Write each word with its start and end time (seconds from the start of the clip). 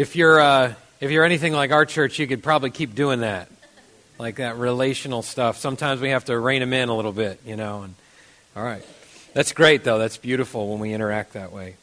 If 0.00 0.16
you're, 0.16 0.40
uh, 0.40 0.72
if 1.02 1.10
you're 1.10 1.26
anything 1.26 1.52
like 1.52 1.72
our 1.72 1.84
church, 1.84 2.18
you 2.18 2.26
could 2.26 2.42
probably 2.42 2.70
keep 2.70 2.94
doing 2.94 3.20
that, 3.20 3.50
like 4.18 4.36
that 4.36 4.56
relational 4.56 5.20
stuff. 5.20 5.58
Sometimes 5.58 6.00
we 6.00 6.08
have 6.08 6.24
to 6.24 6.38
rein 6.38 6.60
them 6.60 6.72
in 6.72 6.88
a 6.88 6.96
little 6.96 7.12
bit, 7.12 7.38
you 7.44 7.54
know. 7.54 7.82
And, 7.82 7.94
all 8.56 8.62
right. 8.62 8.82
That's 9.34 9.52
great, 9.52 9.84
though. 9.84 9.98
That's 9.98 10.16
beautiful 10.16 10.70
when 10.70 10.80
we 10.80 10.94
interact 10.94 11.34
that 11.34 11.52
way. 11.52 11.74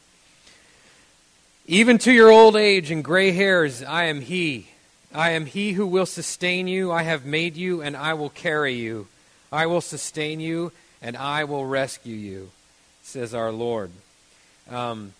Even 1.68 1.98
to 1.98 2.12
your 2.12 2.28
old 2.28 2.56
age 2.56 2.90
and 2.90 3.04
gray 3.04 3.30
hairs, 3.30 3.84
I 3.84 4.06
am 4.06 4.20
He. 4.20 4.66
I 5.14 5.30
am 5.30 5.46
He 5.46 5.74
who 5.74 5.86
will 5.86 6.04
sustain 6.04 6.66
you. 6.66 6.90
I 6.90 7.04
have 7.04 7.24
made 7.24 7.56
you, 7.56 7.82
and 7.82 7.96
I 7.96 8.14
will 8.14 8.30
carry 8.30 8.74
you. 8.74 9.06
I 9.52 9.66
will 9.66 9.80
sustain 9.80 10.40
you, 10.40 10.72
and 11.00 11.16
I 11.16 11.44
will 11.44 11.64
rescue 11.64 12.16
you, 12.16 12.50
says 13.00 13.32
our 13.32 13.52
Lord. 13.52 13.92
Um, 14.68 15.12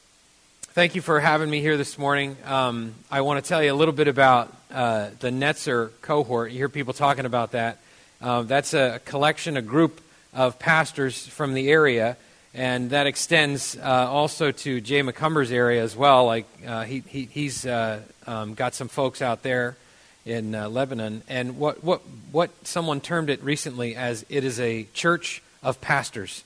thank 0.78 0.94
you 0.94 1.02
for 1.02 1.18
having 1.18 1.50
me 1.50 1.60
here 1.60 1.76
this 1.76 1.98
morning. 1.98 2.36
Um, 2.44 2.94
I 3.10 3.22
want 3.22 3.42
to 3.42 3.48
tell 3.48 3.60
you 3.60 3.72
a 3.72 3.74
little 3.74 3.92
bit 3.92 4.06
about 4.06 4.56
uh, 4.70 5.10
the 5.18 5.30
Netzer 5.30 5.90
cohort. 6.02 6.52
You 6.52 6.58
hear 6.58 6.68
people 6.68 6.92
talking 6.92 7.24
about 7.24 7.50
that. 7.50 7.78
Uh, 8.20 8.42
that's 8.42 8.74
a 8.74 9.00
collection, 9.04 9.56
a 9.56 9.60
group 9.60 10.00
of 10.32 10.60
pastors 10.60 11.26
from 11.26 11.54
the 11.54 11.68
area 11.68 12.16
and 12.54 12.90
that 12.90 13.08
extends 13.08 13.76
uh, 13.76 13.82
also 14.08 14.52
to 14.52 14.80
Jay 14.80 15.02
McCumber's 15.02 15.50
area 15.50 15.82
as 15.82 15.96
well. 15.96 16.26
Like 16.26 16.46
uh, 16.64 16.84
he, 16.84 17.02
he 17.08 17.24
he's 17.24 17.66
uh, 17.66 18.00
um, 18.28 18.54
got 18.54 18.72
some 18.76 18.86
folks 18.86 19.20
out 19.20 19.42
there 19.42 19.76
in 20.24 20.54
uh, 20.54 20.68
Lebanon, 20.68 21.22
and 21.26 21.58
what 21.58 21.82
what 21.82 22.02
what 22.30 22.50
someone 22.64 23.00
termed 23.00 23.30
it 23.30 23.42
recently 23.42 23.96
as 23.96 24.24
it 24.28 24.44
is 24.44 24.60
a 24.60 24.84
church 24.94 25.42
of 25.60 25.80
pastors. 25.80 26.44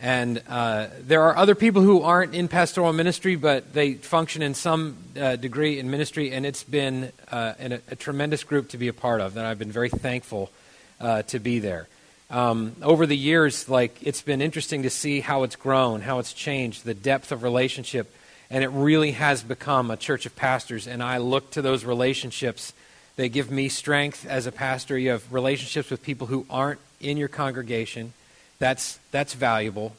And 0.00 0.42
uh, 0.48 0.88
there 1.00 1.22
are 1.22 1.36
other 1.36 1.54
people 1.54 1.82
who 1.82 2.02
aren't 2.02 2.34
in 2.34 2.48
pastoral 2.48 2.92
ministry, 2.92 3.34
but 3.34 3.72
they 3.72 3.94
function 3.94 4.42
in 4.42 4.54
some 4.54 4.96
uh, 5.18 5.36
degree 5.36 5.78
in 5.78 5.90
ministry, 5.90 6.32
and 6.32 6.46
it's 6.46 6.62
been 6.62 7.12
a, 7.32 7.80
a, 7.90 7.96
tremendous 7.96 8.44
group 8.44 8.68
to 8.70 8.78
be 8.78 8.86
a 8.88 8.92
part 8.92 9.20
of, 9.20 9.36
and 9.36 9.44
I've 9.44 9.58
been 9.58 9.72
very 9.72 9.90
thankful 9.90 10.50
to 11.00 11.38
be 11.38 11.58
there 11.58 11.88
um, 12.30 12.76
over 12.82 13.06
the 13.06 13.16
years, 13.16 13.68
like 13.68 13.96
it's 14.02 14.22
been 14.22 14.42
interesting 14.42 14.82
to 14.82 14.90
see 14.90 15.20
how 15.20 15.44
it's 15.44 15.56
grown, 15.56 16.02
how 16.02 16.18
it's 16.18 16.32
changed, 16.32 16.84
the 16.84 16.94
depth 16.94 17.32
of 17.32 17.42
relationship, 17.42 18.12
and 18.50 18.62
it 18.62 18.68
really 18.68 19.12
has 19.12 19.42
become 19.42 19.90
a 19.90 19.96
church 19.96 20.26
of 20.26 20.36
pastors. 20.36 20.86
And 20.86 21.02
I 21.02 21.18
look 21.18 21.50
to 21.52 21.62
those 21.62 21.84
relationships; 21.84 22.74
they 23.16 23.28
give 23.28 23.50
me 23.50 23.68
strength 23.68 24.26
as 24.26 24.46
a 24.46 24.52
pastor. 24.52 24.98
You 24.98 25.10
have 25.10 25.32
relationships 25.32 25.90
with 25.90 26.02
people 26.02 26.26
who 26.26 26.44
aren't 26.50 26.80
in 27.00 27.16
your 27.16 27.28
congregation. 27.28 28.12
That's 28.58 28.98
that's 29.10 29.34
valuable. 29.34 29.94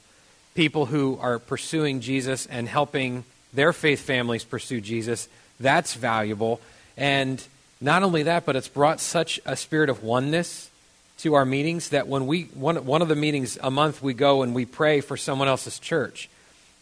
People 0.55 0.87
who 0.87 1.17
are 1.21 1.39
pursuing 1.39 2.01
Jesus 2.01 2.45
and 2.45 2.67
helping 2.67 3.23
their 3.53 3.73
faith 3.73 4.01
families 4.01 4.43
pursue 4.43 4.81
Jesus. 4.81 5.29
That's 5.59 5.93
valuable. 5.93 6.59
And 6.97 7.43
not 7.81 8.03
only 8.03 8.23
that, 8.23 8.45
but 8.45 8.55
it's 8.55 8.67
brought 8.67 8.99
such 8.99 9.39
a 9.45 9.55
spirit 9.55 9.89
of 9.89 10.03
oneness 10.03 10.69
to 11.19 11.33
our 11.33 11.45
meetings 11.45 11.89
that 11.89 12.07
when 12.07 12.27
we 12.27 12.43
one, 12.53 12.85
one 12.85 13.01
of 13.01 13.07
the 13.07 13.15
meetings 13.15 13.57
a 13.61 13.69
month 13.69 14.01
we 14.01 14.13
go 14.13 14.41
and 14.41 14.55
we 14.55 14.65
pray 14.65 15.01
for 15.01 15.17
someone 15.17 15.49
else's 15.49 15.77
church 15.77 16.29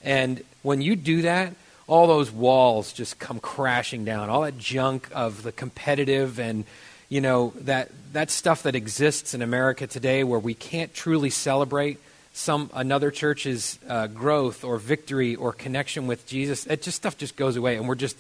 and 0.03 0.43
when 0.61 0.79
you 0.79 0.95
do 0.95 1.23
that 1.23 1.53
all 1.87 2.05
those 2.05 2.29
walls 2.29 2.93
just 2.93 3.17
come 3.17 3.39
crashing 3.39 4.05
down 4.05 4.29
all 4.29 4.41
that 4.41 4.55
junk 4.55 5.09
of 5.11 5.41
the 5.41 5.51
competitive 5.51 6.39
and 6.39 6.65
you 7.09 7.21
know 7.21 7.53
that 7.61 7.89
that 8.13 8.31
stuff 8.31 8.63
that 8.63 8.75
exists 8.75 9.33
in 9.33 9.41
america 9.41 9.87
today 9.87 10.23
where 10.23 10.39
we 10.39 10.53
can't 10.53 10.93
truly 10.93 11.29
celebrate 11.29 11.99
some 12.33 12.69
another 12.73 13.09
church's 13.09 13.79
uh, 13.89 14.07
growth 14.07 14.63
or 14.63 14.77
victory 14.77 15.35
or 15.35 15.53
connection 15.53 16.07
with 16.07 16.25
jesus 16.27 16.65
it 16.67 16.81
just 16.81 16.97
stuff 16.97 17.17
just 17.17 17.35
goes 17.35 17.55
away 17.55 17.77
and 17.77 17.87
we're 17.87 17.95
just 17.95 18.17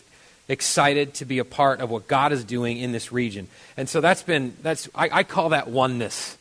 excited 0.49 1.13
to 1.15 1.25
be 1.25 1.39
a 1.39 1.45
part 1.45 1.81
of 1.81 1.89
what 1.89 2.07
God 2.07 2.31
is 2.31 2.43
doing 2.43 2.77
in 2.77 2.91
this 2.91 3.11
region. 3.11 3.47
And 3.75 3.89
so 3.89 4.01
that's 4.01 4.23
been, 4.23 4.55
that's, 4.61 4.89
I, 4.95 5.09
I 5.11 5.23
call 5.23 5.49
that 5.49 5.67
oneness. 5.67 6.37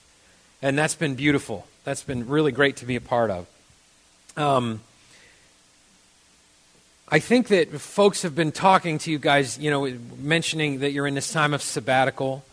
And 0.62 0.78
that's 0.78 0.94
been 0.94 1.14
beautiful. 1.14 1.66
That's 1.84 2.02
been 2.02 2.28
really 2.28 2.52
great 2.52 2.76
to 2.76 2.86
be 2.86 2.96
a 2.96 3.00
part 3.00 3.30
of. 3.30 3.46
Um, 4.36 4.80
I 7.08 7.20
think 7.20 7.48
that 7.48 7.70
folks 7.80 8.22
have 8.22 8.34
been 8.34 8.50
talking 8.50 8.98
to 8.98 9.12
you 9.12 9.20
guys, 9.20 9.60
you 9.60 9.70
know, 9.70 9.88
mentioning 10.18 10.80
that 10.80 10.90
you're 10.90 11.06
in 11.06 11.14
this 11.14 11.30
time 11.30 11.54
of 11.54 11.62
sabbatical, 11.62 12.44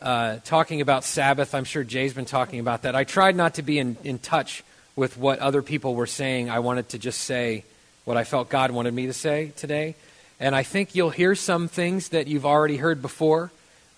uh, 0.00 0.36
talking 0.44 0.80
about 0.80 1.02
Sabbath. 1.02 1.56
I'm 1.56 1.64
sure 1.64 1.82
Jay's 1.82 2.14
been 2.14 2.24
talking 2.24 2.60
about 2.60 2.82
that. 2.82 2.94
I 2.94 3.02
tried 3.02 3.34
not 3.34 3.54
to 3.54 3.62
be 3.62 3.80
in, 3.80 3.96
in 4.04 4.20
touch 4.20 4.62
with 4.94 5.18
what 5.18 5.40
other 5.40 5.60
people 5.60 5.96
were 5.96 6.06
saying. 6.06 6.48
I 6.50 6.60
wanted 6.60 6.90
to 6.90 7.00
just 7.00 7.22
say 7.22 7.64
what 8.04 8.16
I 8.16 8.22
felt 8.22 8.48
God 8.48 8.70
wanted 8.70 8.94
me 8.94 9.06
to 9.06 9.12
say 9.12 9.50
today. 9.56 9.96
And 10.38 10.54
I 10.54 10.62
think 10.62 10.94
you'll 10.94 11.10
hear 11.10 11.34
some 11.34 11.66
things 11.66 12.10
that 12.10 12.28
you've 12.28 12.46
already 12.46 12.76
heard 12.76 13.02
before, 13.02 13.50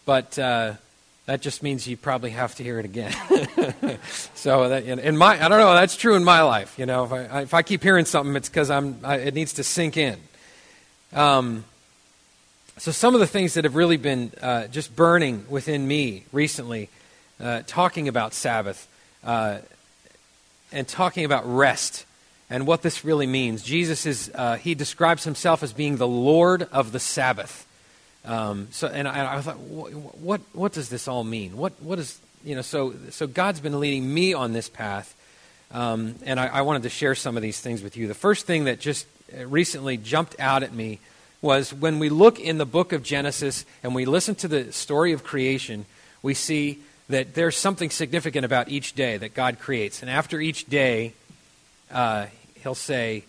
but 0.06 0.38
uh, 0.38 0.72
that 1.28 1.42
just 1.42 1.62
means 1.62 1.86
you 1.86 1.98
probably 1.98 2.30
have 2.30 2.54
to 2.54 2.62
hear 2.62 2.78
it 2.78 2.86
again. 2.86 3.12
so 4.34 4.70
that, 4.70 4.84
in 4.84 5.14
my, 5.14 5.34
I 5.34 5.48
don't 5.48 5.58
know, 5.58 5.74
that's 5.74 5.94
true 5.94 6.16
in 6.16 6.24
my 6.24 6.40
life. 6.40 6.78
You 6.78 6.86
know, 6.86 7.04
if 7.04 7.12
I, 7.12 7.40
if 7.42 7.52
I 7.52 7.60
keep 7.60 7.82
hearing 7.82 8.06
something, 8.06 8.34
it's 8.34 8.48
because 8.48 8.70
I'm, 8.70 8.98
I, 9.04 9.16
it 9.16 9.34
needs 9.34 9.52
to 9.52 9.62
sink 9.62 9.98
in. 9.98 10.16
Um, 11.12 11.66
so 12.78 12.92
some 12.92 13.12
of 13.12 13.20
the 13.20 13.26
things 13.26 13.52
that 13.54 13.64
have 13.64 13.76
really 13.76 13.98
been 13.98 14.32
uh, 14.40 14.68
just 14.68 14.96
burning 14.96 15.44
within 15.50 15.86
me 15.86 16.24
recently, 16.32 16.88
uh, 17.38 17.60
talking 17.66 18.08
about 18.08 18.32
Sabbath 18.32 18.88
uh, 19.22 19.58
and 20.72 20.88
talking 20.88 21.26
about 21.26 21.44
rest 21.44 22.06
and 22.48 22.66
what 22.66 22.80
this 22.80 23.04
really 23.04 23.26
means. 23.26 23.62
Jesus 23.62 24.06
is, 24.06 24.30
uh, 24.34 24.56
he 24.56 24.74
describes 24.74 25.24
himself 25.24 25.62
as 25.62 25.74
being 25.74 25.98
the 25.98 26.08
Lord 26.08 26.62
of 26.72 26.92
the 26.92 27.00
Sabbath. 27.00 27.66
Um, 28.28 28.68
so, 28.70 28.88
and 28.88 29.08
I, 29.08 29.36
I 29.36 29.40
thought, 29.40 29.58
what, 29.58 30.42
what 30.52 30.72
does 30.72 30.90
this 30.90 31.08
all 31.08 31.24
mean? 31.24 31.56
What, 31.56 31.72
what 31.80 31.98
is, 31.98 32.20
you 32.44 32.54
know, 32.54 32.60
so, 32.60 32.92
so 33.10 33.26
God's 33.26 33.58
been 33.58 33.80
leading 33.80 34.12
me 34.12 34.34
on 34.34 34.52
this 34.52 34.68
path, 34.68 35.16
um, 35.72 36.14
and 36.24 36.38
I, 36.38 36.48
I 36.48 36.60
wanted 36.60 36.82
to 36.82 36.90
share 36.90 37.14
some 37.14 37.38
of 37.38 37.42
these 37.42 37.58
things 37.58 37.82
with 37.82 37.96
you. 37.96 38.06
The 38.06 38.14
first 38.14 38.44
thing 38.44 38.64
that 38.64 38.80
just 38.80 39.06
recently 39.46 39.96
jumped 39.96 40.38
out 40.38 40.62
at 40.62 40.74
me 40.74 41.00
was 41.40 41.72
when 41.72 41.98
we 41.98 42.10
look 42.10 42.38
in 42.38 42.58
the 42.58 42.66
book 42.66 42.92
of 42.92 43.02
Genesis 43.02 43.64
and 43.82 43.94
we 43.94 44.04
listen 44.04 44.34
to 44.36 44.48
the 44.48 44.72
story 44.72 45.12
of 45.12 45.24
creation, 45.24 45.86
we 46.22 46.34
see 46.34 46.80
that 47.08 47.32
there's 47.32 47.56
something 47.56 47.88
significant 47.88 48.44
about 48.44 48.68
each 48.68 48.94
day 48.94 49.16
that 49.16 49.34
God 49.34 49.58
creates. 49.58 50.02
And 50.02 50.10
after 50.10 50.38
each 50.38 50.66
day, 50.66 51.14
uh, 51.90 52.26
he'll 52.62 52.74
say, 52.74 53.24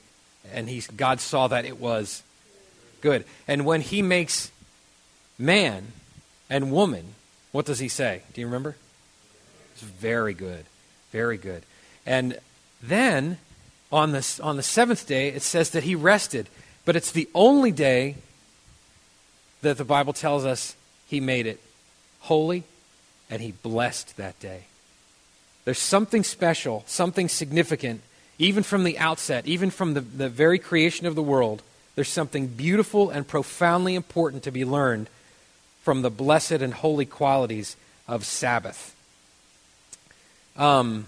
and 0.51 0.67
he's, 0.67 0.87
God 0.87 1.21
saw 1.21 1.47
that 1.47 1.63
it 1.63 1.79
was 1.79 2.21
good. 2.99 3.23
And 3.47 3.65
when 3.65 3.79
he 3.79 4.01
makes 4.01 4.51
man 5.39 5.93
and 6.49 6.71
woman, 6.71 7.15
what 7.51 7.65
does 7.65 7.79
he 7.79 7.87
say? 7.87 8.21
Do 8.33 8.41
you 8.41 8.47
remember? 8.47 8.75
It's 9.73 9.81
very 9.81 10.33
good. 10.33 10.65
Very 11.11 11.37
good. 11.37 11.63
And 12.05 12.37
then 12.81 13.37
on 13.91 14.11
the, 14.11 14.39
on 14.43 14.57
the 14.57 14.63
seventh 14.63 15.07
day, 15.07 15.29
it 15.29 15.41
says 15.41 15.71
that 15.71 15.83
he 15.83 15.95
rested. 15.95 16.47
But 16.85 16.95
it's 16.95 17.11
the 17.11 17.29
only 17.33 17.71
day 17.71 18.15
that 19.61 19.77
the 19.77 19.85
Bible 19.85 20.13
tells 20.13 20.45
us 20.45 20.75
he 21.07 21.19
made 21.19 21.47
it 21.47 21.59
holy 22.19 22.63
and 23.29 23.41
he 23.41 23.51
blessed 23.51 24.17
that 24.17 24.39
day. 24.39 24.65
There's 25.65 25.79
something 25.79 26.23
special, 26.23 26.83
something 26.87 27.29
significant 27.29 28.01
even 28.39 28.63
from 28.63 28.85
the 28.85 28.97
outset, 28.97 29.45
even 29.45 29.69
from 29.69 29.93
the, 29.93 30.01
the 30.01 30.29
very 30.29 30.57
creation 30.57 31.05
of 31.05 31.13
the 31.13 31.21
world, 31.21 31.61
there's 31.95 32.09
something 32.09 32.47
beautiful 32.47 33.09
and 33.09 33.27
profoundly 33.27 33.93
important 33.93 34.43
to 34.43 34.51
be 34.51 34.63
learned 34.63 35.09
from 35.89 36.03
the 36.03 36.11
blessed 36.11 36.51
and 36.51 36.71
holy 36.71 37.07
qualities 37.07 37.75
of 38.07 38.23
Sabbath. 38.23 38.95
Um, 40.55 41.07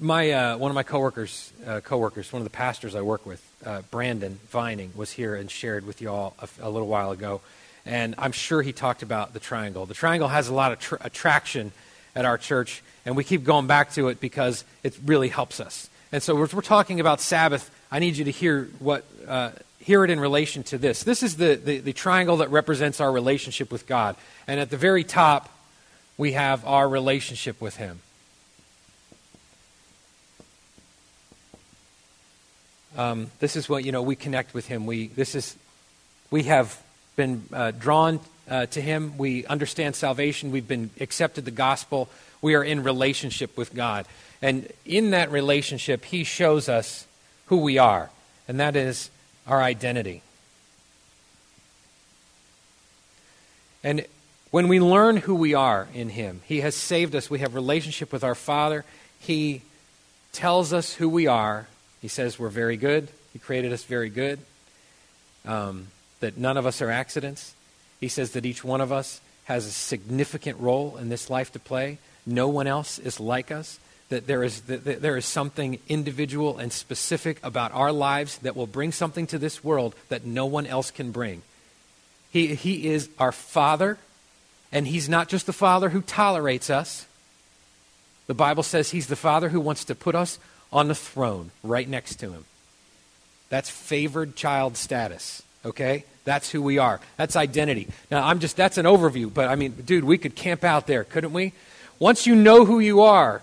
my 0.00 0.30
uh, 0.30 0.56
one 0.56 0.70
of 0.70 0.74
my 0.74 0.84
coworkers, 0.84 1.52
uh, 1.66 1.80
coworkers, 1.80 2.32
one 2.32 2.40
of 2.40 2.44
the 2.44 2.56
pastors 2.56 2.94
I 2.94 3.02
work 3.02 3.26
with, 3.26 3.46
uh, 3.66 3.82
Brandon 3.90 4.40
Vining, 4.48 4.90
was 4.96 5.12
here 5.12 5.34
and 5.34 5.50
shared 5.50 5.84
with 5.84 6.00
you 6.00 6.08
all 6.08 6.34
a, 6.40 6.48
a, 6.62 6.70
little 6.70 6.88
while 6.88 7.10
ago, 7.10 7.42
and 7.84 8.14
I'm 8.16 8.32
sure 8.32 8.62
he 8.62 8.72
talked 8.72 9.02
about 9.02 9.34
the 9.34 9.38
triangle. 9.38 9.84
The 9.84 9.92
triangle 9.92 10.28
has 10.28 10.48
a 10.48 10.54
lot 10.54 10.72
of 10.72 10.78
tr- 10.78 10.96
attraction 11.02 11.72
at 12.16 12.24
our 12.24 12.38
church, 12.38 12.82
and 13.04 13.18
we 13.18 13.22
keep 13.22 13.44
going 13.44 13.66
back 13.66 13.92
to 13.96 14.08
it 14.08 14.18
because 14.18 14.64
it 14.82 14.96
really 15.04 15.28
helps 15.28 15.60
us. 15.60 15.90
And 16.10 16.22
so, 16.22 16.42
if 16.42 16.54
we're 16.54 16.62
talking 16.62 17.00
about 17.00 17.20
Sabbath, 17.20 17.70
I 17.90 17.98
need 17.98 18.16
you 18.16 18.24
to 18.24 18.30
hear 18.30 18.68
what 18.78 19.04
uh, 19.26 19.50
hear 19.78 20.04
it 20.04 20.10
in 20.10 20.20
relation 20.20 20.62
to 20.64 20.78
this. 20.78 21.02
This 21.02 21.22
is 21.22 21.36
the, 21.36 21.54
the, 21.54 21.78
the 21.78 21.92
triangle 21.92 22.38
that 22.38 22.50
represents 22.50 23.00
our 23.00 23.12
relationship 23.12 23.70
with 23.70 23.86
God, 23.86 24.16
and 24.46 24.58
at 24.60 24.70
the 24.70 24.76
very 24.76 25.04
top, 25.04 25.50
we 26.16 26.32
have 26.32 26.64
our 26.66 26.88
relationship 26.88 27.60
with 27.60 27.76
Him. 27.76 28.00
Um, 32.96 33.30
this 33.38 33.54
is 33.54 33.68
what 33.68 33.84
you 33.84 33.92
know. 33.92 34.02
We 34.02 34.16
connect 34.16 34.54
with 34.54 34.66
Him. 34.66 34.86
We 34.86 35.08
this 35.08 35.34
is 35.34 35.56
we 36.30 36.44
have 36.44 36.82
been 37.16 37.44
uh, 37.52 37.70
drawn 37.72 38.20
uh, 38.48 38.66
to 38.66 38.80
Him. 38.80 39.18
We 39.18 39.46
understand 39.46 39.96
salvation. 39.96 40.50
We've 40.50 40.68
been 40.68 40.90
accepted 41.00 41.44
the 41.44 41.50
gospel. 41.50 42.08
We 42.40 42.54
are 42.54 42.64
in 42.64 42.82
relationship 42.82 43.56
with 43.56 43.74
God. 43.74 44.06
And 44.40 44.70
in 44.84 45.10
that 45.10 45.30
relationship, 45.30 46.04
He 46.04 46.24
shows 46.24 46.68
us 46.68 47.06
who 47.46 47.58
we 47.58 47.78
are, 47.78 48.10
and 48.46 48.60
that 48.60 48.76
is 48.76 49.10
our 49.46 49.62
identity. 49.62 50.22
And 53.82 54.04
when 54.50 54.68
we 54.68 54.80
learn 54.80 55.18
who 55.18 55.34
we 55.34 55.54
are 55.54 55.88
in 55.94 56.10
Him, 56.10 56.40
He 56.44 56.60
has 56.60 56.74
saved 56.74 57.14
us. 57.14 57.30
We 57.30 57.40
have 57.40 57.54
relationship 57.54 58.12
with 58.12 58.24
our 58.24 58.34
Father. 58.34 58.84
He 59.18 59.62
tells 60.32 60.72
us 60.72 60.94
who 60.94 61.08
we 61.08 61.26
are. 61.26 61.66
He 62.00 62.08
says 62.08 62.38
we're 62.38 62.48
very 62.48 62.76
good. 62.76 63.08
He 63.32 63.38
created 63.38 63.72
us 63.72 63.84
very 63.84 64.10
good. 64.10 64.38
Um, 65.44 65.88
that 66.20 66.36
none 66.36 66.56
of 66.56 66.66
us 66.66 66.82
are 66.82 66.90
accidents. 66.90 67.54
He 68.00 68.08
says 68.08 68.32
that 68.32 68.46
each 68.46 68.64
one 68.64 68.80
of 68.80 68.92
us 68.92 69.20
has 69.44 69.66
a 69.66 69.70
significant 69.70 70.60
role 70.60 70.96
in 70.98 71.08
this 71.08 71.30
life 71.30 71.52
to 71.52 71.58
play. 71.58 71.98
No 72.26 72.48
one 72.48 72.66
else 72.66 72.98
is 72.98 73.18
like 73.18 73.50
us. 73.50 73.78
That 74.10 74.26
there 74.26 74.42
is, 74.42 74.62
that 74.62 75.02
there 75.02 75.18
is 75.18 75.26
something 75.26 75.78
individual 75.86 76.56
and 76.56 76.72
specific 76.72 77.38
about 77.42 77.72
our 77.72 77.92
lives 77.92 78.38
that 78.38 78.56
will 78.56 78.66
bring 78.66 78.90
something 78.90 79.26
to 79.26 79.38
this 79.38 79.62
world 79.62 79.94
that 80.08 80.24
no 80.24 80.46
one 80.46 80.66
else 80.66 80.90
can 80.90 81.10
bring. 81.10 81.42
He, 82.30 82.54
he 82.54 82.88
is 82.88 83.10
our 83.18 83.32
Father, 83.32 83.98
and 84.72 84.86
He's 84.86 85.08
not 85.08 85.28
just 85.28 85.46
the 85.46 85.52
Father 85.52 85.90
who 85.90 86.00
tolerates 86.00 86.70
us. 86.70 87.06
The 88.28 88.34
Bible 88.34 88.62
says 88.62 88.90
He's 88.90 89.08
the 89.08 89.16
Father 89.16 89.50
who 89.50 89.60
wants 89.60 89.84
to 89.84 89.94
put 89.94 90.14
us 90.14 90.38
on 90.72 90.88
the 90.88 90.94
throne 90.94 91.50
right 91.62 91.88
next 91.88 92.16
to 92.16 92.30
Him. 92.30 92.44
That's 93.50 93.70
favored 93.70 94.36
child 94.36 94.76
status, 94.76 95.42
okay? 95.64 96.04
That's 96.28 96.50
who 96.50 96.60
we 96.60 96.76
are. 96.76 97.00
That's 97.16 97.36
identity. 97.36 97.88
Now, 98.10 98.26
I'm 98.26 98.38
just, 98.38 98.54
that's 98.54 98.76
an 98.76 98.84
overview, 98.84 99.32
but 99.32 99.48
I 99.48 99.54
mean, 99.54 99.72
dude, 99.72 100.04
we 100.04 100.18
could 100.18 100.36
camp 100.36 100.62
out 100.62 100.86
there, 100.86 101.02
couldn't 101.02 101.32
we? 101.32 101.54
Once 101.98 102.26
you 102.26 102.34
know 102.34 102.66
who 102.66 102.80
you 102.80 103.00
are, 103.00 103.40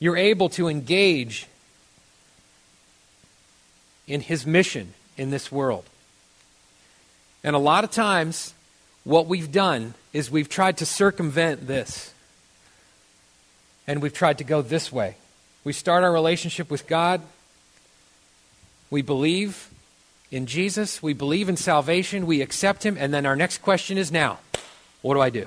you're 0.00 0.18
able 0.18 0.50
to 0.50 0.68
engage 0.68 1.46
in 4.06 4.20
His 4.20 4.46
mission 4.46 4.92
in 5.16 5.30
this 5.30 5.50
world. 5.50 5.86
And 7.42 7.56
a 7.56 7.58
lot 7.58 7.82
of 7.82 7.90
times, 7.90 8.52
what 9.04 9.26
we've 9.26 9.50
done 9.50 9.94
is 10.12 10.30
we've 10.30 10.50
tried 10.50 10.76
to 10.76 10.84
circumvent 10.84 11.66
this. 11.66 12.12
And 13.86 14.02
we've 14.02 14.12
tried 14.12 14.36
to 14.38 14.44
go 14.44 14.60
this 14.60 14.92
way. 14.92 15.16
We 15.64 15.72
start 15.72 16.04
our 16.04 16.12
relationship 16.12 16.70
with 16.70 16.86
God. 16.86 17.22
We 18.90 19.00
believe 19.00 19.70
in 20.30 20.46
Jesus. 20.46 21.02
We 21.02 21.12
believe 21.12 21.48
in 21.48 21.56
salvation. 21.56 22.26
We 22.26 22.42
accept 22.42 22.84
Him. 22.84 22.96
And 22.98 23.12
then 23.12 23.26
our 23.26 23.36
next 23.36 23.58
question 23.58 23.98
is 23.98 24.12
now, 24.12 24.38
what 25.02 25.14
do 25.14 25.20
I 25.20 25.30
do? 25.30 25.46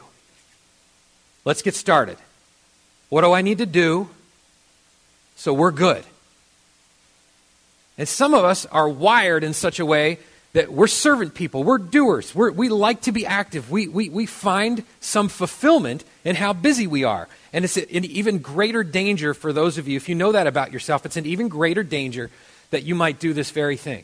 Let's 1.45 1.61
get 1.61 1.75
started. 1.75 2.17
What 3.09 3.21
do 3.21 3.31
I 3.31 3.41
need 3.41 3.59
to 3.59 3.65
do 3.65 4.09
so 5.35 5.53
we're 5.53 5.71
good? 5.71 6.03
And 7.97 8.07
some 8.07 8.33
of 8.33 8.43
us 8.43 8.65
are 8.67 8.89
wired 8.89 9.43
in 9.43 9.53
such 9.53 9.79
a 9.79 9.85
way 9.85 10.19
that 10.53 10.71
we're 10.71 10.87
servant 10.87 11.33
people, 11.33 11.63
we're 11.63 11.79
doers, 11.79 12.33
we're, 12.35 12.51
we 12.51 12.69
like 12.69 13.01
to 13.01 13.11
be 13.11 13.25
active. 13.25 13.71
We, 13.71 13.87
we, 13.87 14.09
we 14.09 14.27
find 14.27 14.83
some 14.99 15.27
fulfillment 15.27 16.03
in 16.23 16.35
how 16.35 16.53
busy 16.53 16.85
we 16.85 17.03
are. 17.03 17.27
And 17.51 17.65
it's 17.65 17.75
an 17.75 18.05
even 18.05 18.37
greater 18.37 18.83
danger 18.83 19.33
for 19.33 19.51
those 19.51 19.79
of 19.79 19.87
you, 19.87 19.97
if 19.97 20.07
you 20.07 20.15
know 20.15 20.31
that 20.31 20.45
about 20.45 20.71
yourself, 20.71 21.05
it's 21.05 21.17
an 21.17 21.25
even 21.25 21.47
greater 21.47 21.81
danger 21.81 22.29
that 22.69 22.83
you 22.83 22.93
might 22.93 23.19
do 23.19 23.33
this 23.33 23.49
very 23.49 23.77
thing. 23.77 24.03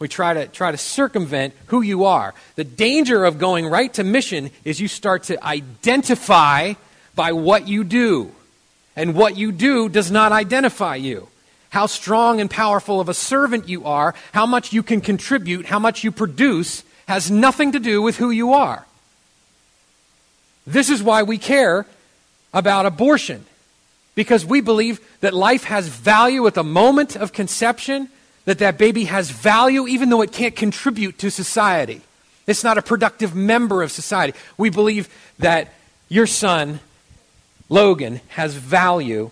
We 0.00 0.08
try 0.08 0.34
to 0.34 0.46
try 0.48 0.72
to 0.72 0.78
circumvent 0.78 1.54
who 1.66 1.82
you 1.82 2.06
are. 2.06 2.34
The 2.56 2.64
danger 2.64 3.24
of 3.24 3.38
going 3.38 3.66
right 3.66 3.92
to 3.94 4.02
mission 4.02 4.50
is 4.64 4.80
you 4.80 4.88
start 4.88 5.24
to 5.24 5.44
identify 5.44 6.74
by 7.14 7.32
what 7.32 7.68
you 7.68 7.84
do. 7.84 8.32
And 8.96 9.14
what 9.14 9.36
you 9.36 9.52
do 9.52 9.88
does 9.88 10.10
not 10.10 10.32
identify 10.32 10.96
you 10.96 11.28
how 11.70 11.86
strong 11.86 12.40
and 12.40 12.50
powerful 12.50 13.00
of 13.00 13.08
a 13.08 13.14
servant 13.14 13.68
you 13.68 13.84
are, 13.84 14.14
how 14.32 14.44
much 14.44 14.72
you 14.72 14.82
can 14.82 15.00
contribute, 15.00 15.66
how 15.66 15.78
much 15.78 16.04
you 16.04 16.10
produce, 16.12 16.84
has 17.06 17.30
nothing 17.30 17.72
to 17.72 17.78
do 17.78 18.02
with 18.02 18.16
who 18.16 18.30
you 18.30 18.52
are. 18.52 18.86
This 20.66 20.90
is 20.90 21.02
why 21.02 21.22
we 21.22 21.38
care 21.38 21.86
about 22.52 22.86
abortion, 22.86 23.46
because 24.14 24.44
we 24.44 24.60
believe 24.60 25.00
that 25.20 25.32
life 25.32 25.64
has 25.64 25.86
value 25.88 26.46
at 26.46 26.54
the 26.54 26.64
moment 26.64 27.16
of 27.16 27.32
conception, 27.32 28.08
that 28.44 28.58
that 28.58 28.78
baby 28.78 29.04
has 29.04 29.30
value 29.30 29.86
even 29.86 30.10
though 30.10 30.22
it 30.22 30.32
can't 30.32 30.56
contribute 30.56 31.18
to 31.18 31.30
society. 31.30 32.00
It's 32.46 32.64
not 32.64 32.78
a 32.78 32.82
productive 32.82 33.34
member 33.34 33.82
of 33.82 33.92
society. 33.92 34.36
We 34.56 34.70
believe 34.70 35.08
that 35.38 35.72
your 36.08 36.26
son, 36.26 36.80
Logan, 37.68 38.20
has 38.28 38.54
value 38.54 39.30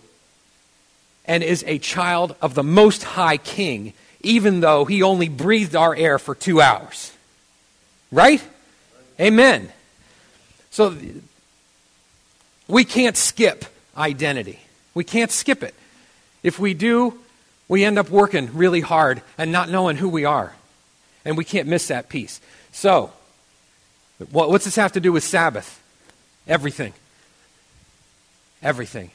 and 1.25 1.43
is 1.43 1.65
a 1.67 1.79
child 1.79 2.37
of 2.41 2.55
the 2.55 2.63
Most 2.63 3.03
High 3.03 3.37
King, 3.37 3.93
even 4.23 4.61
though 4.61 4.85
he 4.85 5.03
only 5.03 5.29
breathed 5.29 5.75
our 5.75 5.95
air 5.95 6.19
for 6.19 6.35
two 6.35 6.61
hours. 6.61 7.13
Right? 8.11 8.43
Amen. 9.21 9.71
So 10.71 10.97
we 12.69 12.85
can't 12.85 13.17
skip 13.17 13.65
identity. 13.97 14.61
We 14.95 15.05
can't 15.05 15.31
skip 15.31 15.63
it. 15.63 15.75
If 16.43 16.59
we 16.59 16.73
do, 16.73 17.19
we 17.69 17.85
end 17.85 17.99
up 17.99 18.11
working 18.11 18.51
really 18.55 18.81
hard 18.81 19.23
and 19.37 19.53
not 19.53 19.69
knowing 19.69 19.97
who 19.97 20.09
we 20.09 20.25
are. 20.25 20.55
And 21.25 21.37
we 21.37 21.45
can't 21.45 21.69
miss 21.69 21.89
that 21.89 22.09
piece. 22.09 22.41
So, 22.73 23.13
what's 24.31 24.65
this 24.65 24.77
have 24.77 24.93
to 24.93 25.01
do 25.01 25.13
with 25.13 25.23
Sabbath? 25.23 25.83
Everything. 26.47 26.95
Everything. 28.63 29.11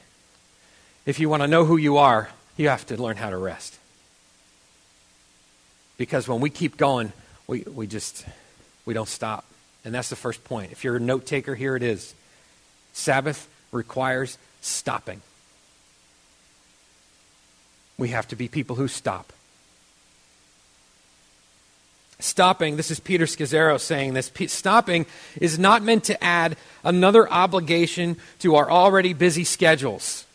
If 1.05 1.19
you 1.19 1.27
want 1.27 1.41
to 1.41 1.47
know 1.47 1.65
who 1.65 1.77
you 1.77 1.97
are, 1.97 2.29
you 2.55 2.69
have 2.69 2.85
to 2.88 3.01
learn 3.01 3.17
how 3.17 3.29
to 3.29 3.38
rest. 3.38 3.77
Because 5.97 6.27
when 6.27 6.39
we 6.39 6.50
keep 6.50 6.77
going, 6.77 7.11
we, 7.47 7.61
we 7.61 7.88
just 7.88 8.25
we 8.85 8.94
don't 8.94 9.09
stop. 9.09 9.45
And 9.85 9.94
that's 9.94 10.09
the 10.09 10.15
first 10.15 10.44
point. 10.44 10.71
If 10.71 10.83
you're 10.83 10.95
a 10.95 11.00
note 11.00 11.25
taker, 11.25 11.55
here 11.55 11.75
it 11.75 11.83
is. 11.83 12.13
Sabbath 12.94 13.50
requires 13.71 14.38
stopping. 14.61 15.21
We 17.97 18.09
have 18.09 18.27
to 18.29 18.35
be 18.35 18.47
people 18.47 18.75
who 18.75 18.87
stop. 18.87 19.31
Stopping, 22.19 22.77
this 22.77 22.89
is 22.89 22.99
Peter 22.99 23.25
Scazzero 23.25 23.79
saying 23.79 24.13
this, 24.13 24.31
stopping 24.47 25.05
is 25.41 25.59
not 25.59 25.83
meant 25.83 26.05
to 26.05 26.23
add 26.23 26.55
another 26.83 27.29
obligation 27.29 28.17
to 28.39 28.55
our 28.55 28.71
already 28.71 29.13
busy 29.13 29.43
schedules. 29.43 30.25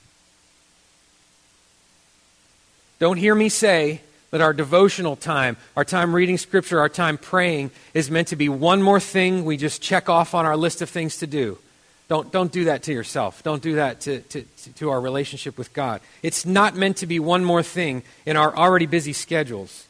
Don't 2.99 3.17
hear 3.17 3.35
me 3.35 3.49
say 3.49 4.03
that 4.31 4.41
our 4.41 4.53
devotional 4.53 5.17
time, 5.17 5.57
our 5.77 5.85
time 5.85 6.15
reading 6.15 6.37
Scripture, 6.37 6.81
our 6.81 6.89
time 6.89 7.17
praying 7.17 7.71
is 7.95 8.11
meant 8.11 8.29
to 8.29 8.37
be 8.37 8.49
one 8.49 8.83
more 8.83 9.01
thing 9.01 9.45
we 9.45 9.57
just 9.57 9.81
check 9.81 10.09
off 10.09 10.35
on 10.35 10.45
our 10.45 10.57
list 10.57 10.83
of 10.83 10.91
things 10.91 11.17
to 11.19 11.27
do. 11.27 11.59
Don't, 12.09 12.33
don't 12.33 12.51
do 12.51 12.65
that 12.65 12.85
to 12.85 12.93
yourself. 12.93 13.43
Don't 13.43 13.63
do 13.63 13.75
that 13.77 14.01
to, 14.03 14.21
to, 14.21 14.43
to 14.77 14.91
our 14.91 15.01
relationship 15.01 15.59
with 15.59 15.73
God. 15.75 16.01
It's 16.23 16.47
not 16.47 16.75
meant 16.75 16.99
to 16.99 17.07
be 17.07 17.21
one 17.21 17.45
more 17.45 17.63
thing 17.63 18.03
in 18.25 18.37
our 18.37 18.57
already 18.57 18.87
busy 18.87 19.13
schedules. 19.13 19.87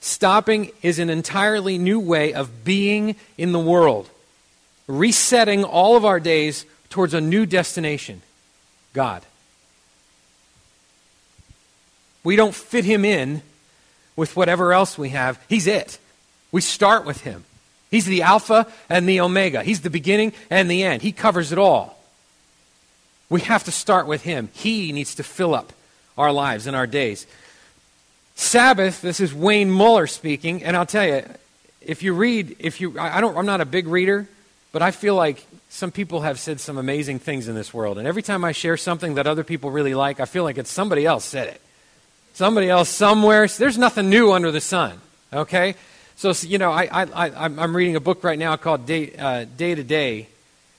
Stopping 0.00 0.70
is 0.82 0.98
an 0.98 1.10
entirely 1.10 1.78
new 1.78 2.00
way 2.00 2.32
of 2.32 2.64
being 2.64 3.16
in 3.36 3.52
the 3.52 3.58
world, 3.58 4.08
resetting 4.86 5.64
all 5.64 5.96
of 5.96 6.04
our 6.04 6.20
days 6.20 6.64
towards 6.88 7.12
a 7.12 7.20
new 7.20 7.44
destination 7.44 8.22
God. 8.92 9.22
We 12.24 12.34
don't 12.34 12.54
fit 12.54 12.84
him 12.84 13.04
in 13.04 13.42
with 14.16 14.36
whatever 14.36 14.72
else 14.72 14.96
we 14.96 15.10
have. 15.10 15.38
He's 15.48 15.66
it. 15.66 15.98
We 16.50 16.60
start 16.60 17.04
with 17.04 17.20
him. 17.20 17.44
He's 17.90 18.06
the 18.06 18.22
Alpha 18.22 18.66
and 18.88 19.08
the 19.08 19.20
Omega. 19.20 19.62
He's 19.62 19.80
the 19.80 19.90
beginning 19.90 20.32
and 20.50 20.70
the 20.70 20.82
end. 20.82 21.02
He 21.02 21.12
covers 21.12 21.52
it 21.52 21.58
all. 21.58 21.98
We 23.28 23.40
have 23.42 23.64
to 23.64 23.72
start 23.72 24.06
with 24.06 24.22
him. 24.22 24.50
He 24.52 24.92
needs 24.92 25.16
to 25.16 25.22
fill 25.22 25.54
up 25.54 25.72
our 26.16 26.32
lives 26.32 26.66
and 26.66 26.76
our 26.76 26.86
days. 26.86 27.26
Sabbath, 28.34 29.00
this 29.00 29.20
is 29.20 29.32
Wayne 29.32 29.70
Muller 29.70 30.06
speaking, 30.06 30.62
and 30.62 30.76
I'll 30.76 30.86
tell 30.86 31.06
you, 31.06 31.24
if 31.80 32.02
you 32.02 32.12
read, 32.12 32.56
if 32.58 32.80
you, 32.80 32.98
I 32.98 33.20
don't, 33.20 33.36
I'm 33.36 33.46
not 33.46 33.60
a 33.60 33.64
big 33.64 33.86
reader, 33.86 34.28
but 34.72 34.82
I 34.82 34.90
feel 34.90 35.14
like 35.14 35.46
some 35.68 35.90
people 35.90 36.20
have 36.20 36.38
said 36.38 36.60
some 36.60 36.78
amazing 36.78 37.18
things 37.18 37.48
in 37.48 37.54
this 37.54 37.72
world. 37.72 37.98
And 37.98 38.06
every 38.06 38.22
time 38.22 38.44
I 38.44 38.52
share 38.52 38.76
something 38.76 39.14
that 39.14 39.26
other 39.26 39.44
people 39.44 39.70
really 39.70 39.94
like, 39.94 40.20
I 40.20 40.24
feel 40.26 40.44
like 40.44 40.58
it's 40.58 40.70
somebody 40.70 41.06
else 41.06 41.24
said 41.24 41.48
it 41.48 41.60
somebody 42.36 42.68
else 42.68 42.90
somewhere. 42.90 43.48
There's 43.48 43.78
nothing 43.78 44.10
new 44.10 44.32
under 44.32 44.52
the 44.52 44.60
sun, 44.60 45.00
okay? 45.32 45.74
So, 46.16 46.32
you 46.46 46.58
know, 46.58 46.72
I, 46.72 46.84
I, 46.84 47.28
I, 47.28 47.44
am 47.44 47.76
reading 47.76 47.94
a 47.94 48.00
book 48.00 48.24
right 48.24 48.38
now 48.38 48.56
called 48.56 48.86
Day, 48.86 49.14
uh, 49.16 49.44
Day 49.44 49.74
to 49.74 49.84
Day, 49.84 50.28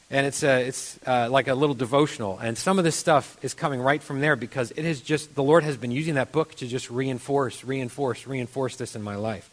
and 0.10 0.26
it's, 0.26 0.44
uh, 0.44 0.64
it's 0.66 1.00
uh, 1.06 1.30
like 1.30 1.48
a 1.48 1.54
little 1.54 1.76
devotional. 1.76 2.40
And 2.40 2.58
some 2.58 2.80
of 2.80 2.84
this 2.84 2.96
stuff 2.96 3.38
is 3.44 3.54
coming 3.54 3.80
right 3.80 4.02
from 4.02 4.20
there 4.20 4.36
because 4.36 4.72
it 4.72 4.84
is 4.84 5.00
just, 5.00 5.36
the 5.36 5.44
Lord 5.44 5.64
has 5.64 5.78
been 5.78 5.92
using 5.92 6.16
that 6.16 6.32
book 6.32 6.56
to 6.56 6.68
just 6.68 6.90
reinforce, 6.90 7.64
reinforce, 7.64 8.26
reinforce 8.26 8.78
this 8.78 8.96
in 8.96 9.04
my 9.04 9.16
life. 9.16 9.50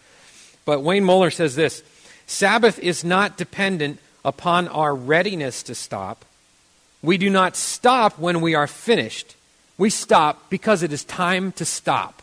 But 0.65 0.81
Wayne 0.81 1.05
Muller 1.05 1.31
says 1.31 1.55
this 1.55 1.83
Sabbath 2.27 2.79
is 2.79 3.05
not 3.05 3.37
dependent 3.37 3.99
upon 4.25 4.69
our 4.69 4.95
readiness 4.95 5.63
to 5.65 5.75
stop. 5.75 6.25
We 7.03 7.19
do 7.19 7.29
not 7.29 7.57
stop 7.57 8.19
when 8.19 8.41
we 8.41 8.55
are 8.55 8.67
finished 8.67 9.37
we 9.77 9.91
stop 9.91 10.51
because 10.51 10.83
it 10.83 10.93
is 10.93 11.05
time 11.05 11.53
to 11.53 11.65
stop. 11.65 12.23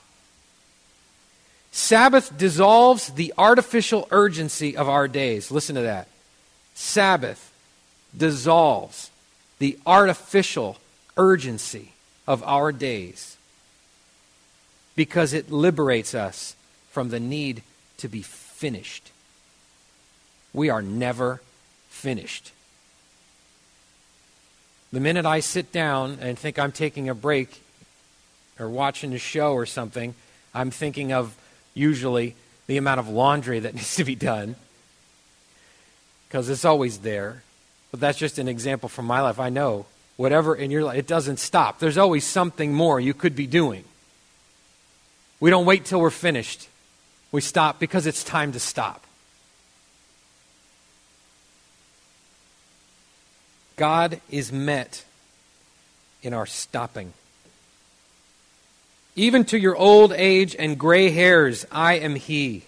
Sabbath 1.71 2.37
dissolves 2.37 3.09
the 3.09 3.33
artificial 3.37 4.07
urgency 4.11 4.75
of 4.75 4.89
our 4.89 5.07
days. 5.07 5.51
Listen 5.51 5.75
to 5.75 5.81
that. 5.81 6.07
Sabbath 6.73 7.53
dissolves 8.15 9.09
the 9.59 9.77
artificial 9.85 10.77
urgency 11.15 11.93
of 12.27 12.43
our 12.43 12.71
days 12.71 13.37
because 14.95 15.33
it 15.33 15.51
liberates 15.51 16.13
us 16.13 16.55
from 16.89 17.09
the 17.09 17.19
need 17.19 17.63
to 17.97 18.09
be 18.09 18.21
finished. 18.21 19.11
We 20.53 20.69
are 20.69 20.81
never 20.81 21.41
finished. 21.89 22.51
The 24.91 24.99
minute 24.99 25.25
I 25.25 25.39
sit 25.39 25.71
down 25.71 26.17
and 26.19 26.37
think 26.37 26.59
I'm 26.59 26.73
taking 26.73 27.07
a 27.07 27.15
break 27.15 27.61
or 28.59 28.67
watching 28.67 29.13
a 29.13 29.17
show 29.17 29.53
or 29.53 29.65
something, 29.65 30.15
I'm 30.53 30.69
thinking 30.69 31.13
of 31.13 31.37
usually 31.73 32.35
the 32.67 32.77
amount 32.77 32.99
of 32.99 33.09
laundry 33.09 33.59
that 33.59 33.73
needs 33.75 33.95
to 33.95 34.03
be 34.03 34.15
done 34.15 34.55
because 36.27 36.49
it's 36.49 36.65
always 36.65 36.99
there. 36.99 37.43
But 37.91 37.99
that's 37.99 38.17
just 38.17 38.39
an 38.39 38.47
example 38.47 38.87
from 38.87 39.05
my 39.05 39.19
life. 39.21 39.39
I 39.39 39.49
know 39.49 39.85
whatever 40.15 40.55
in 40.55 40.71
your 40.71 40.83
life, 40.83 40.97
it 40.97 41.07
doesn't 41.07 41.37
stop. 41.37 41.79
There's 41.79 41.97
always 41.97 42.25
something 42.25 42.73
more 42.73 42.99
you 42.99 43.13
could 43.13 43.35
be 43.35 43.47
doing. 43.47 43.83
We 45.41 45.49
don't 45.49 45.65
wait 45.65 45.85
till 45.85 45.99
we're 45.99 46.09
finished. 46.09 46.69
We 47.31 47.41
stop 47.41 47.79
because 47.79 48.05
it's 48.05 48.23
time 48.23 48.53
to 48.53 48.59
stop. 48.59 49.03
God 53.75 54.21
is 54.29 54.51
met 54.51 55.03
in 56.21 56.33
our 56.33 56.45
stopping. 56.45 57.13
Even 59.15 59.43
to 59.45 59.59
your 59.59 59.75
old 59.75 60.13
age 60.13 60.55
and 60.57 60.77
gray 60.77 61.09
hairs, 61.09 61.65
I 61.71 61.95
am 61.95 62.15
He. 62.15 62.63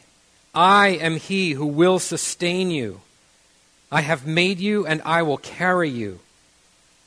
I 0.54 0.90
am 0.90 1.18
He 1.18 1.52
who 1.52 1.66
will 1.66 2.00
sustain 2.00 2.70
you. 2.70 3.02
I 3.92 4.02
have 4.02 4.28
made 4.28 4.60
you, 4.60 4.86
and 4.86 5.02
I 5.06 5.22
will 5.22 5.38
carry 5.38 5.90
you. 5.90 6.20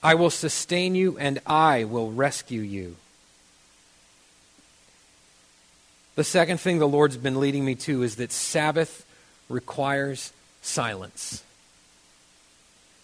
I 0.02 0.14
will 0.14 0.30
sustain 0.30 0.94
you, 0.94 1.18
and 1.18 1.40
I 1.46 1.84
will 1.84 2.12
rescue 2.12 2.60
you. 2.62 2.96
The 6.14 6.24
second 6.24 6.58
thing 6.58 6.78
the 6.78 6.88
Lord's 6.88 7.18
been 7.18 7.40
leading 7.40 7.64
me 7.64 7.74
to 7.74 8.02
is 8.02 8.16
that 8.16 8.32
Sabbath 8.32 9.04
requires 9.50 10.32
silence. 10.62 11.42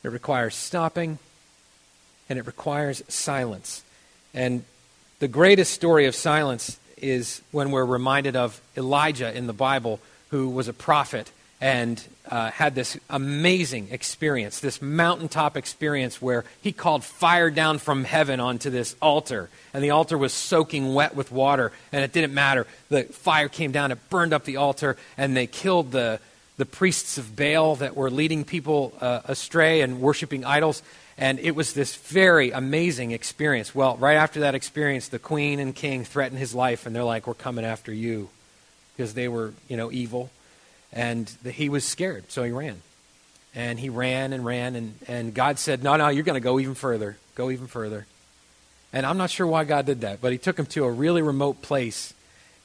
It 0.03 0.09
requires 0.09 0.55
stopping, 0.55 1.19
and 2.29 2.39
it 2.39 2.47
requires 2.47 3.03
silence. 3.09 3.83
And 4.33 4.65
the 5.23 5.29
greatest 5.29 5.73
story 5.73 6.07
of 6.07 6.17
silence 6.17 6.81
is 6.97 7.43
when 7.53 7.71
we're 7.71 7.85
reminded 7.85 8.35
of 8.35 8.61
Elijah 8.77 9.33
in 9.33 9.47
the 9.47 9.53
Bible, 9.53 10.01
who 10.31 10.49
was 10.49 10.67
a 10.67 10.73
prophet 10.73 11.31
and 11.61 12.03
uh, 12.29 12.51
had 12.51 12.75
this 12.75 12.99
amazing 13.09 13.87
experience, 13.93 14.59
this 14.59 14.83
mountaintop 14.83 15.57
experience 15.57 16.21
where 16.21 16.45
he 16.61 16.73
called 16.73 17.05
fire 17.05 17.51
down 17.51 17.79
from 17.79 18.03
heaven 18.03 18.41
onto 18.41 18.69
this 18.69 18.97
altar. 19.01 19.49
And 19.73 19.85
the 19.85 19.91
altar 19.91 20.19
was 20.19 20.33
soaking 20.33 20.93
wet 20.93 21.15
with 21.15 21.31
water, 21.31 21.71
and 21.93 22.03
it 22.03 22.13
didn't 22.13 22.35
matter. 22.35 22.67
The 22.89 23.05
fire 23.05 23.49
came 23.49 23.71
down, 23.71 23.93
it 23.93 23.99
burned 24.11 24.33
up 24.33 24.45
the 24.45 24.57
altar, 24.57 24.97
and 25.17 25.37
they 25.37 25.47
killed 25.47 25.93
the, 25.93 26.19
the 26.57 26.67
priests 26.67 27.17
of 27.17 27.37
Baal 27.37 27.77
that 27.77 27.95
were 27.95 28.11
leading 28.11 28.45
people 28.45 28.93
uh, 29.01 29.21
astray 29.27 29.83
and 29.83 30.01
worshiping 30.01 30.45
idols. 30.45 30.83
And 31.19 31.39
it 31.39 31.55
was 31.55 31.75
this 31.75 31.95
very 31.95 32.51
amazing 32.51 33.11
experience. 33.11 33.75
Well, 33.75 33.97
right 33.97 34.15
after 34.15 34.41
that 34.41 34.55
experience, 34.55 35.09
the 35.09 35.19
queen 35.19 35.61
and 35.61 35.75
king 35.75 36.05
threatened 36.05 36.39
his 36.39 36.55
life, 36.55 36.87
and 36.87 36.97
they're 36.97 37.05
like, 37.05 37.27
We're 37.27 37.35
coming 37.35 37.65
after 37.65 37.93
you 37.93 38.31
because 38.97 39.15
they 39.15 39.29
were, 39.29 39.53
you 39.69 39.77
know, 39.77 39.93
evil. 39.93 40.31
And 40.93 41.27
the, 41.43 41.51
he 41.51 41.69
was 41.69 41.85
scared, 41.85 42.31
so 42.31 42.43
he 42.43 42.51
ran. 42.51 42.83
And 43.55 43.79
he 43.79 43.91
ran 43.91 44.33
and 44.33 44.45
ran, 44.45 44.77
and, 44.77 44.95
and 45.07 45.35
God 45.35 45.59
said, 45.59 45.83
No, 45.83 45.97
no, 45.97 46.09
you're 46.09 46.25
going 46.25 46.41
to 46.41 46.45
go 46.45 46.59
even 46.59 46.75
further. 46.75 47.17
Go 47.35 47.51
even 47.51 47.67
further. 47.67 48.07
And 48.93 49.07
I'm 49.07 49.17
not 49.17 49.31
sure 49.31 49.47
why 49.47 49.65
God 49.65 49.87
did 49.87 50.03
that, 50.03 50.21
but 50.21 50.33
he 50.33 50.39
took 50.39 50.59
him 50.59 50.67
to 50.67 50.85
a 50.85 50.91
really 50.91 51.23
remote 51.23 51.63
place. 51.63 52.13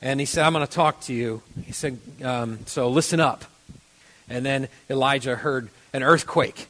And 0.01 0.19
he 0.19 0.25
said, 0.25 0.45
I'm 0.45 0.53
going 0.53 0.65
to 0.65 0.71
talk 0.71 1.01
to 1.01 1.13
you. 1.13 1.41
He 1.65 1.71
said, 1.71 1.99
um, 2.23 2.59
So 2.65 2.89
listen 2.89 3.19
up. 3.19 3.45
And 4.29 4.45
then 4.45 4.67
Elijah 4.89 5.35
heard 5.35 5.69
an 5.93 6.03
earthquake. 6.03 6.67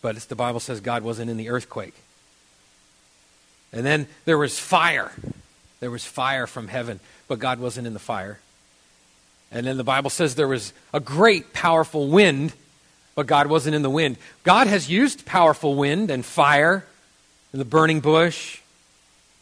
But 0.00 0.16
the 0.16 0.36
Bible 0.36 0.60
says 0.60 0.80
God 0.80 1.02
wasn't 1.02 1.30
in 1.30 1.36
the 1.36 1.48
earthquake. 1.48 1.94
And 3.72 3.84
then 3.84 4.06
there 4.24 4.38
was 4.38 4.58
fire. 4.58 5.12
There 5.80 5.90
was 5.90 6.04
fire 6.04 6.46
from 6.46 6.68
heaven, 6.68 7.00
but 7.28 7.38
God 7.38 7.60
wasn't 7.60 7.86
in 7.86 7.92
the 7.92 7.98
fire. 7.98 8.38
And 9.50 9.66
then 9.66 9.76
the 9.76 9.84
Bible 9.84 10.10
says 10.10 10.34
there 10.34 10.48
was 10.48 10.72
a 10.92 11.00
great, 11.00 11.52
powerful 11.52 12.08
wind, 12.08 12.52
but 13.14 13.26
God 13.26 13.46
wasn't 13.46 13.74
in 13.74 13.82
the 13.82 13.90
wind. 13.90 14.16
God 14.44 14.66
has 14.66 14.90
used 14.90 15.24
powerful 15.24 15.74
wind 15.74 16.10
and 16.10 16.24
fire 16.24 16.84
in 17.52 17.58
the 17.58 17.64
burning 17.64 18.00
bush, 18.00 18.60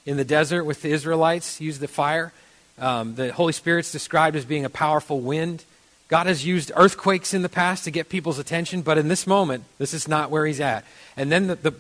in 0.05 0.17
the 0.17 0.25
desert 0.25 0.65
with 0.65 0.83
the 0.83 0.91
Israelites, 0.91 1.61
used 1.61 1.81
the 1.81 1.89
fire. 1.89 2.33
Um, 2.79 3.15
the 3.15 3.33
Holy 3.33 3.53
Spirit's 3.53 3.91
described 3.91 4.37
as 4.37 4.45
being 4.45 4.65
a 4.65 4.71
powerful 4.71 5.21
wind. 5.21 5.65
God 6.09 6.27
has 6.27 6.45
used 6.47 6.71
earthquakes 6.77 7.35
in 7.35 7.43
the 7.43 7.49
past 7.49 7.85
to 7.85 7.91
get 7.91 8.09
people's 8.09 8.39
attention, 8.39 8.83
but 8.83 8.99
in 8.99 9.09
this 9.09 9.27
moment, 9.27 9.65
this 9.79 9.93
is 9.93 10.07
not 10.07 10.31
where 10.31 10.47
he's 10.47 10.61
at. 10.61 10.85
And 11.17 11.33
then 11.33 11.49
the, 11.49 11.57
the, 11.57 11.75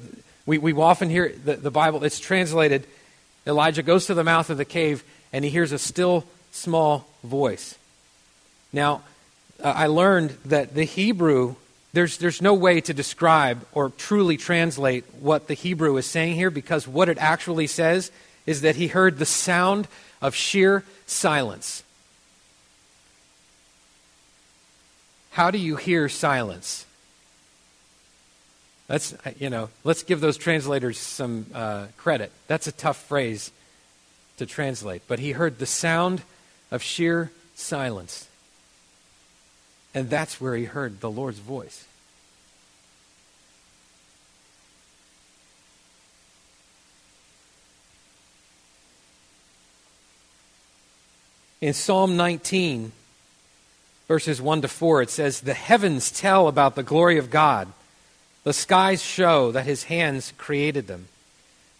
we, 0.47 0.59
we 0.59 0.73
often 0.73 1.11
hear 1.11 1.33
the, 1.45 1.57
the 1.57 1.71
Bible, 1.71 2.03
it's 2.05 2.19
translated 2.19 2.87
Elijah 3.47 3.83
goes 3.83 4.07
to 4.07 4.15
the 4.15 4.25
mouth 4.25 4.51
of 4.51 4.59
the 4.59 4.65
cave 4.65 5.05
and 5.33 5.45
he 5.45 5.51
hears 5.51 5.71
a 5.71 5.79
still 5.79 6.25
small 6.51 7.07
voice. 7.23 7.77
Now, 8.73 9.03
uh, 9.63 9.73
I 9.75 9.87
learned 9.87 10.37
that 10.47 10.75
the 10.75 10.85
Hebrew, 10.85 11.55
there's, 11.93 12.19
there's 12.19 12.43
no 12.43 12.55
way 12.55 12.81
to 12.81 12.93
describe 12.93 13.65
or 13.73 13.91
truly 13.91 14.37
translate 14.37 15.05
what 15.21 15.47
the 15.47 15.55
Hebrew 15.55 15.97
is 15.97 16.07
saying 16.07 16.35
here 16.35 16.51
because 16.51 16.89
what 16.89 17.09
it 17.09 17.19
actually 17.19 17.69
says 17.69 18.11
is 18.47 18.63
that 18.63 18.77
he 18.77 18.89
heard 18.89 19.19
the 19.19 19.27
sound 19.27 19.87
of 20.21 20.35
sheer 20.35 20.85
silence. 21.07 21.85
How 25.37 25.51
do 25.51 25.59
you 25.59 25.77
hear 25.77 26.09
silence? 26.09 26.87
That's, 28.87 29.13
uh, 29.13 29.33
you 29.39 29.51
know, 29.51 29.69
let's 29.85 30.03
give 30.03 30.23
those 30.23 30.39
translators 30.39 30.99
some 30.99 31.45
uh, 31.53 31.89
credit. 31.99 32.33
That's 32.47 32.69
a 32.69 32.73
tough 32.73 32.97
phrase 32.97 33.51
to 34.39 34.47
translate. 34.47 35.03
But 35.07 35.19
he 35.19 35.33
heard 35.33 35.59
the 35.59 35.67
sound 35.67 36.23
of 36.71 36.83
sheer 36.83 37.33
silence. 37.55 38.29
And 39.95 40.09
that's 40.09 40.41
where 40.41 40.57
he 40.57 40.65
heard 40.65 41.03
the 41.03 41.11
Lord's 41.11 41.39
voice. 41.39 41.85
In 51.61 51.75
Psalm 51.75 52.17
19, 52.17 52.93
verses 54.09 54.41
1 54.41 54.63
to 54.63 54.69
4, 54.69 55.03
it 55.03 55.11
says, 55.11 55.41
The 55.41 55.55
heavens 55.55 56.11
tell 56.11 56.49
about 56.49 56.75
the 56.75 56.83
glory 56.83 57.19
of 57.19 57.31
God, 57.31 57.69
the 58.45 58.53
skies 58.53 59.03
show 59.03 59.53
that 59.53 59.67
his 59.67 59.85
hands 59.85 60.33
created 60.39 60.87
them. 60.87 61.09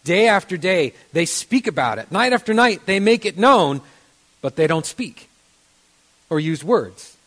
Day 0.03 0.27
after 0.27 0.57
day, 0.57 0.93
they 1.13 1.25
speak 1.25 1.67
about 1.67 1.99
it. 1.99 2.11
Night 2.11 2.33
after 2.33 2.53
night, 2.53 2.85
they 2.85 2.99
make 2.99 3.25
it 3.25 3.37
known, 3.37 3.81
but 4.41 4.55
they 4.55 4.67
don't 4.67 4.85
speak 4.85 5.29
or 6.29 6.39
use 6.39 6.63
words. 6.63 7.17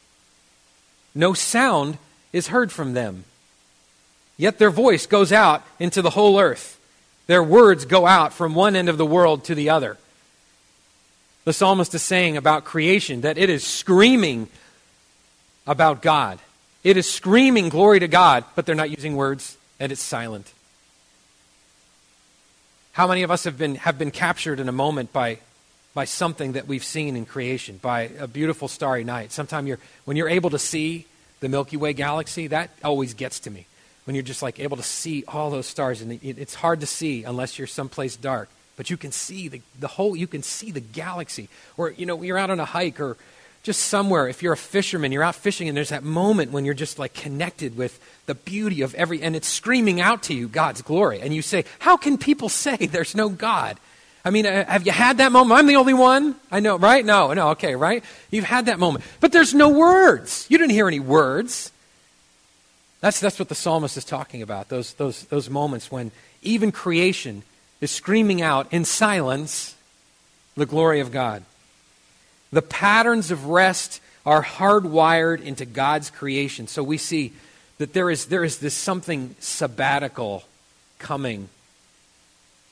No 1.15 1.35
sound 1.35 1.99
is 2.33 2.49
heard 2.49 2.71
from 2.71 2.95
them. 2.95 3.25
Yet 4.37 4.59
their 4.59 4.71
voice 4.71 5.07
goes 5.07 5.33
out 5.33 5.63
into 5.79 6.01
the 6.01 6.11
whole 6.11 6.41
earth. 6.41 6.81
Their 7.27 7.43
words 7.43 7.85
go 7.85 8.07
out 8.07 8.33
from 8.33 8.55
one 8.55 8.75
end 8.77 8.89
of 8.89 8.99
the 8.99 9.07
world 9.07 9.45
to 9.45 9.55
the 9.55 9.71
other. 9.71 9.99
The 11.45 11.53
psalmist 11.53 11.95
is 11.95 12.03
saying 12.03 12.37
about 12.37 12.65
creation 12.65 13.23
that 13.23 13.39
it 13.39 13.51
is 13.51 13.67
screaming 13.67 14.49
about 15.71 16.03
God. 16.03 16.39
It 16.83 16.97
is 16.97 17.11
screaming 17.11 17.69
glory 17.69 18.01
to 18.01 18.09
God, 18.09 18.45
but 18.55 18.67
they're 18.67 18.75
not 18.75 18.91
using 18.91 19.17
words 19.17 19.57
and 19.79 19.93
it's 19.93 20.03
silent. 20.03 20.53
How 22.93 23.07
many 23.07 23.23
of 23.23 23.31
us 23.31 23.45
have 23.45 23.57
been, 23.57 23.77
have 23.77 23.97
been 23.97 24.11
captured 24.11 24.61
in 24.61 24.69
a 24.69 24.73
moment 24.73 25.13
by 25.13 25.39
by 25.95 26.05
something 26.05 26.53
that 26.53 26.67
we've 26.69 26.85
seen 26.85 27.17
in 27.17 27.27
creation, 27.27 27.79
by 27.83 28.03
a 28.19 28.29
beautiful 28.29 28.69
starry 28.69 29.05
night. 29.05 29.33
Sometimes 29.33 29.67
you're, 29.67 29.79
when 30.05 30.17
you're 30.17 30.29
able 30.29 30.51
to 30.51 30.59
see 30.59 31.07
the 31.41 31.49
Milky 31.49 31.77
Way 31.77 31.93
galaxy, 31.93 32.47
that 32.49 32.71
always 32.85 33.15
gets 33.15 33.41
to 33.41 33.51
me. 33.51 33.67
When 34.05 34.15
you're 34.15 34.23
just 34.23 34.43
like 34.43 34.61
able 34.61 34.77
to 34.77 34.83
see 34.83 35.25
all 35.27 35.51
those 35.51 35.67
stars, 35.67 36.01
and 36.01 36.21
it's 36.23 36.55
hard 36.55 36.81
to 36.81 36.87
see 36.87 37.25
unless 37.25 37.59
you're 37.59 37.67
someplace 37.67 38.17
dark, 38.17 38.49
but 38.77 38.89
you 38.89 38.97
can 38.97 39.13
see 39.13 39.49
the, 39.49 39.63
the 39.79 39.89
whole, 39.89 40.17
you 40.17 40.27
can 40.27 40.43
see 40.43 40.71
the 40.71 40.81
galaxy. 40.81 41.49
Or, 41.77 41.91
you 41.91 42.07
know, 42.07 42.23
you're 42.23 42.39
out 42.39 42.51
on 42.51 42.61
a 42.61 42.65
hike 42.65 43.01
or 43.01 43.17
just 43.63 43.83
somewhere, 43.83 44.27
if 44.27 44.43
you're 44.43 44.55
a 44.55 44.57
fisherman, 44.59 45.13
you're 45.13 45.23
out 45.23 45.35
fishing, 45.35 45.69
and 45.69 45.77
there's 45.77 45.91
that 45.91 46.03
moment 46.03 46.51
when 46.51 46.65
you're 46.65 46.75
just 46.75 46.99
like 46.99 47.13
connected 47.13 47.77
with 47.77 48.01
the 48.27 48.35
beauty 48.35 48.81
of 48.83 48.95
every, 48.95 49.23
and 49.23 49.37
it's 49.37 49.49
screaming 49.49 50.01
out 50.01 50.23
to 50.25 50.35
you 50.35 50.49
God's 50.49 50.81
glory. 50.83 51.21
And 51.21 51.35
you 51.35 51.43
say, 51.43 51.65
How 51.79 51.97
can 51.97 52.17
people 52.17 52.49
say 52.49 52.77
there's 52.77 53.15
no 53.15 53.29
God? 53.29 53.79
I 54.25 54.31
mean, 54.31 54.47
uh, 54.47 54.67
have 54.67 54.85
you 54.85 54.93
had 54.93 55.19
that 55.19 55.33
moment? 55.33 55.59
I'm 55.59 55.67
the 55.67 55.77
only 55.77 55.95
one. 55.95 56.37
I 56.51 56.61
know, 56.61 56.77
right? 56.77 57.05
No, 57.05 57.33
no, 57.33 57.51
okay, 57.51 57.75
right? 57.75 58.05
You've 58.31 58.45
had 58.45 58.67
that 58.67 58.79
moment. 58.79 59.05
But 59.19 59.33
there's 59.33 59.55
no 59.55 59.71
words. 59.71 60.47
You 60.51 60.59
didn't 60.59 60.73
hear 60.73 60.89
any 60.89 61.01
words. 61.01 61.73
That's, 63.01 63.19
that's 63.19 63.39
what 63.39 63.49
the 63.49 63.55
psalmist 63.55 63.97
is 63.97 64.05
talking 64.05 64.43
about, 64.43 64.69
those, 64.69 64.93
those, 64.95 65.25
those 65.25 65.49
moments 65.49 65.91
when 65.91 66.13
even 66.43 66.71
creation 66.71 67.43
is 67.81 67.91
screaming 67.91 68.43
out 68.43 68.71
in 68.73 68.85
silence 68.85 69.75
the 70.55 70.67
glory 70.67 71.01
of 71.01 71.11
God. 71.11 71.43
The 72.53 72.63
patterns 72.63 73.31
of 73.31 73.47
rest 73.47 74.01
are 74.27 74.43
hardwired 74.43 75.43
into 75.43 75.65
God's 75.65 76.11
creation. 76.11 76.67
So 76.67 76.83
we 76.83 76.99
see 76.99 77.33
that 77.79 77.93
there 77.93 78.11
is, 78.11 78.27
there 78.27 78.45
is 78.45 78.59
this 78.59 78.75
something 78.75 79.35
sabbatical 79.41 80.45
coming 80.99 81.49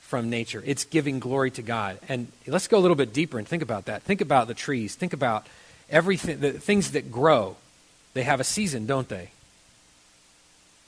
from 0.03 0.31
nature. 0.31 0.63
It's 0.65 0.85
giving 0.85 1.19
glory 1.19 1.51
to 1.53 1.63
God. 1.63 1.99
And 2.09 2.29
let's 2.47 2.67
go 2.67 2.79
a 2.79 2.81
little 2.81 2.97
bit 2.97 3.13
deeper 3.13 3.39
and 3.39 3.47
think 3.47 3.63
about 3.63 3.87
that. 3.87 4.03
Think 4.03 4.21
about 4.21 4.49
the 4.49 4.55
trees. 4.55 4.95
Think 4.95 5.13
about 5.13 5.47
everything, 5.91 6.41
the 6.41 6.53
things 6.53 6.93
that 6.93 7.11
grow. 7.11 7.57
They 8.15 8.23
have 8.23 8.41
a 8.41 8.45
season, 8.45 8.87
don't 8.87 9.09
they? 9.09 9.31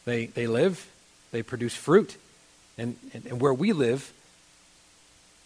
They, 0.05 0.27
they 0.27 0.47
live, 0.47 0.89
they 1.31 1.43
produce 1.43 1.75
fruit. 1.75 2.17
And, 2.79 2.97
and, 3.13 3.27
and 3.27 3.41
where 3.41 3.53
we 3.53 3.73
live, 3.73 4.13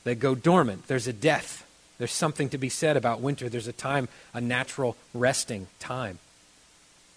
they 0.05 0.15
go 0.15 0.35
dormant. 0.35 0.87
There's 0.87 1.09
a 1.09 1.13
death. 1.13 1.64
There's 1.99 2.13
something 2.13 2.49
to 2.51 2.59
be 2.59 2.69
said 2.69 2.97
about 2.97 3.21
winter. 3.21 3.49
There's 3.49 3.69
a 3.69 3.73
time, 3.73 4.09
a 4.33 4.41
natural 4.41 4.97
resting 5.13 5.69
time 5.79 6.19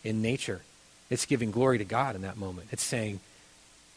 in 0.04 0.22
nature. 0.22 0.62
It's 1.10 1.26
giving 1.26 1.52
glory 1.52 1.78
to 1.78 1.86
God 1.86 2.16
in 2.16 2.22
that 2.22 2.38
moment. 2.38 2.68
It's 2.72 2.84
saying, 2.84 3.20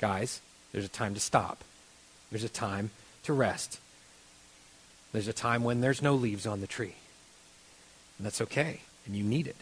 guys, 0.00 0.40
there's 0.72 0.84
a 0.84 0.88
time 0.88 1.14
to 1.14 1.20
stop. 1.20 1.62
There's 2.30 2.44
a 2.44 2.49
time 2.49 2.90
to 3.25 3.32
rest. 3.32 3.78
There's 5.12 5.28
a 5.28 5.32
time 5.32 5.64
when 5.64 5.80
there's 5.80 6.02
no 6.02 6.14
leaves 6.14 6.46
on 6.46 6.60
the 6.60 6.66
tree. 6.66 6.94
And 8.18 8.26
that's 8.26 8.40
okay, 8.42 8.80
and 9.06 9.16
you 9.16 9.25
need 9.25 9.46
it. 9.46 9.56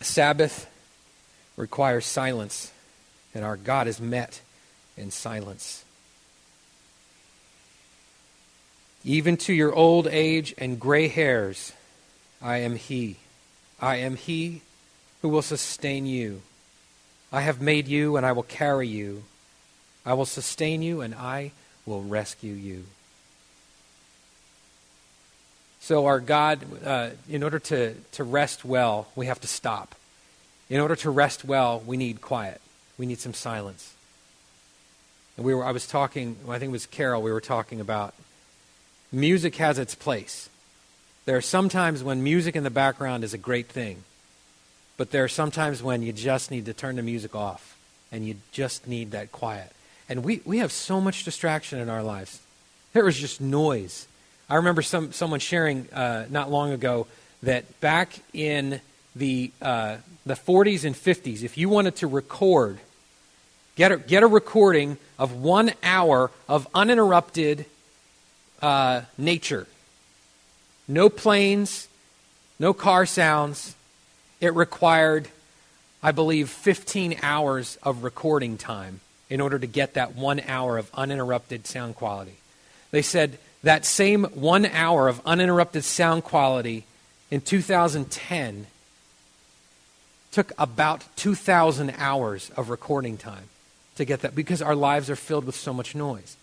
Sabbath 0.00 0.70
requires 1.56 2.06
silence, 2.06 2.72
and 3.34 3.44
our 3.44 3.56
God 3.56 3.86
is 3.86 4.00
met 4.00 4.40
in 4.96 5.10
silence. 5.10 5.84
Even 9.04 9.36
to 9.36 9.52
your 9.52 9.74
old 9.74 10.06
age 10.06 10.54
and 10.58 10.78
gray 10.78 11.08
hairs, 11.08 11.72
I 12.40 12.58
am 12.58 12.76
He. 12.76 13.16
I 13.80 13.96
am 13.96 14.16
He 14.16 14.62
who 15.22 15.28
will 15.28 15.42
sustain 15.42 16.06
you. 16.06 16.42
I 17.32 17.40
have 17.40 17.60
made 17.60 17.88
you, 17.88 18.16
and 18.16 18.24
I 18.24 18.32
will 18.32 18.42
carry 18.42 18.86
you. 18.86 19.24
I 20.04 20.14
will 20.14 20.26
sustain 20.26 20.82
you, 20.82 21.00
and 21.00 21.14
I 21.14 21.52
will 21.86 22.02
rescue 22.02 22.52
you. 22.52 22.84
So, 25.80 26.06
our 26.06 26.20
God, 26.20 26.64
uh, 26.84 27.10
in 27.28 27.42
order 27.42 27.58
to, 27.58 27.94
to 28.12 28.22
rest 28.22 28.64
well, 28.64 29.08
we 29.16 29.26
have 29.26 29.40
to 29.40 29.48
stop. 29.48 29.96
In 30.70 30.78
order 30.78 30.94
to 30.96 31.10
rest 31.10 31.44
well, 31.44 31.82
we 31.84 31.96
need 31.96 32.20
quiet. 32.20 32.60
We 32.98 33.06
need 33.06 33.18
some 33.18 33.34
silence. 33.34 33.94
And 35.36 35.44
we 35.44 35.54
were, 35.54 35.64
I 35.64 35.72
was 35.72 35.88
talking, 35.88 36.36
I 36.48 36.60
think 36.60 36.70
it 36.70 36.72
was 36.72 36.86
Carol, 36.86 37.20
we 37.20 37.32
were 37.32 37.40
talking 37.40 37.80
about 37.80 38.14
music 39.12 39.56
has 39.56 39.78
its 39.78 39.94
place. 39.94 40.48
There 41.24 41.36
are 41.36 41.42
some 41.42 41.68
times 41.68 42.02
when 42.02 42.24
music 42.24 42.56
in 42.56 42.64
the 42.64 42.70
background 42.70 43.22
is 43.22 43.34
a 43.34 43.38
great 43.38 43.68
thing, 43.68 44.02
but 44.96 45.10
there 45.10 45.22
are 45.22 45.28
some 45.28 45.50
times 45.50 45.82
when 45.82 46.02
you 46.02 46.12
just 46.12 46.50
need 46.50 46.66
to 46.66 46.72
turn 46.72 46.96
the 46.96 47.02
music 47.02 47.34
off 47.34 47.76
and 48.10 48.26
you 48.26 48.36
just 48.50 48.88
need 48.88 49.12
that 49.12 49.30
quiet. 49.30 49.70
And 50.08 50.24
we, 50.24 50.40
we 50.44 50.58
have 50.58 50.72
so 50.72 51.00
much 51.00 51.24
distraction 51.24 51.78
in 51.78 51.88
our 51.88 52.02
lives. 52.02 52.40
There 52.92 53.06
is 53.08 53.18
just 53.18 53.40
noise. 53.40 54.06
I 54.50 54.56
remember 54.56 54.82
some, 54.82 55.12
someone 55.12 55.40
sharing 55.40 55.88
uh, 55.92 56.26
not 56.28 56.50
long 56.50 56.72
ago 56.72 57.06
that 57.42 57.80
back 57.80 58.18
in 58.32 58.80
the, 59.14 59.50
uh, 59.60 59.96
the 60.26 60.34
40s 60.34 60.84
and 60.84 60.94
50s, 60.94 61.42
if 61.42 61.56
you 61.56 61.68
wanted 61.68 61.96
to 61.96 62.06
record, 62.06 62.78
get 63.76 63.92
a, 63.92 63.96
get 63.96 64.22
a 64.22 64.26
recording 64.26 64.98
of 65.18 65.32
one 65.32 65.72
hour 65.82 66.30
of 66.48 66.68
uninterrupted 66.74 67.64
uh, 68.62 69.02
nature. 69.18 69.66
No 70.88 71.08
planes, 71.08 71.88
no 72.58 72.72
car 72.72 73.04
sounds. 73.06 73.74
It 74.40 74.54
required, 74.54 75.28
I 76.02 76.12
believe, 76.12 76.48
15 76.48 77.18
hours 77.22 77.78
of 77.82 78.04
recording 78.04 78.56
time 78.56 79.00
in 79.28 79.40
order 79.40 79.58
to 79.58 79.66
get 79.66 79.94
that 79.94 80.14
one 80.14 80.40
hour 80.40 80.78
of 80.78 80.90
uninterrupted 80.94 81.66
sound 81.66 81.96
quality. 81.96 82.36
They 82.90 83.02
said 83.02 83.38
that 83.62 83.84
same 83.84 84.24
one 84.24 84.66
hour 84.66 85.08
of 85.08 85.20
uninterrupted 85.24 85.84
sound 85.84 86.24
quality 86.24 86.84
in 87.30 87.40
2010 87.40 88.66
took 90.32 90.52
about 90.58 91.04
2,000 91.16 91.94
hours 91.96 92.50
of 92.56 92.70
recording 92.70 93.16
time 93.16 93.44
to 93.96 94.04
get 94.04 94.20
that 94.22 94.34
because 94.34 94.62
our 94.62 94.74
lives 94.74 95.08
are 95.10 95.16
filled 95.16 95.44
with 95.44 95.54
so 95.54 95.72
much 95.72 95.94
noise. 95.94 96.36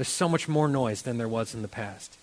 There's 0.00 0.08
so 0.08 0.30
much 0.30 0.48
more 0.48 0.66
noise 0.66 1.02
than 1.02 1.18
there 1.18 1.28
was 1.28 1.54
in 1.54 1.60
the 1.60 1.68
past. 1.68 2.16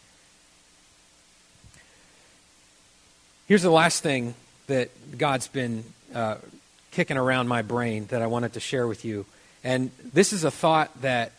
Here's 3.48 3.62
the 3.62 3.70
last 3.70 4.02
thing 4.02 4.34
that 4.66 4.90
God's 5.16 5.48
been 5.48 5.84
uh, 6.12 6.38
kicking 6.90 7.18
around 7.18 7.48
my 7.48 7.62
brain 7.62 8.08
that 8.08 8.24
I 8.24 8.26
wanted 8.26 8.54
to 8.54 8.60
share 8.60 8.88
with 8.88 9.06
you. 9.06 9.28
And 9.64 9.92
this 10.12 10.34
is 10.34 10.44
a 10.44 10.50
thought 10.50 10.90
that 11.04 11.34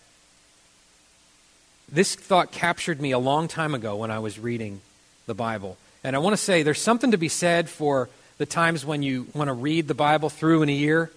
this 1.90 2.14
thought 2.14 2.52
captured 2.52 3.00
me 3.00 3.10
a 3.10 3.18
long 3.18 3.48
time 3.48 3.74
ago 3.74 3.96
when 3.96 4.12
I 4.12 4.20
was 4.20 4.38
reading 4.38 4.80
the 5.26 5.34
Bible. 5.34 5.76
And 6.04 6.14
I 6.14 6.20
want 6.20 6.34
to 6.34 6.40
say 6.40 6.62
there's 6.62 6.80
something 6.80 7.10
to 7.10 7.18
be 7.18 7.28
said 7.28 7.68
for 7.68 8.08
the 8.36 8.46
times 8.46 8.86
when 8.86 9.02
you 9.02 9.26
want 9.34 9.48
to 9.48 9.54
read 9.54 9.88
the 9.88 9.94
Bible 9.94 10.30
through 10.30 10.62
in 10.62 10.68
a 10.68 10.72
year. 10.72 11.10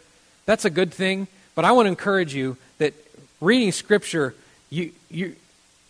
That's 0.47 0.65
a 0.65 0.71
good 0.71 0.91
thing. 0.91 1.27
But 1.53 1.63
I 1.63 1.73
want 1.73 1.85
to 1.85 1.89
encourage 1.89 2.33
you 2.33 2.57
that 2.79 2.95
reading 3.39 3.71
Scripture 3.71 4.33
you, 4.71 4.91
you, 5.09 5.35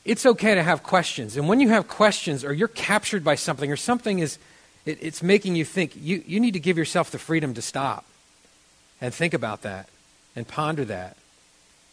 it's 0.03 0.25
okay 0.25 0.55
to 0.55 0.63
have 0.63 0.83
questions. 0.83 1.37
And 1.37 1.47
when 1.47 1.61
you 1.61 1.69
have 1.69 1.87
questions 1.87 2.43
or 2.43 2.51
you're 2.51 2.67
captured 2.67 3.23
by 3.23 3.35
something 3.35 3.71
or 3.71 3.77
something 3.77 4.19
is, 4.19 4.37
it, 4.85 4.97
it's 5.01 5.23
making 5.23 5.55
you 5.55 5.63
think, 5.63 5.93
you, 5.95 6.21
you 6.25 6.39
need 6.39 6.53
to 6.53 6.59
give 6.59 6.77
yourself 6.77 7.11
the 7.11 7.19
freedom 7.19 7.53
to 7.53 7.61
stop 7.61 8.03
and 8.99 9.13
think 9.13 9.33
about 9.33 9.61
that 9.61 9.87
and 10.35 10.47
ponder 10.47 10.83
that. 10.85 11.15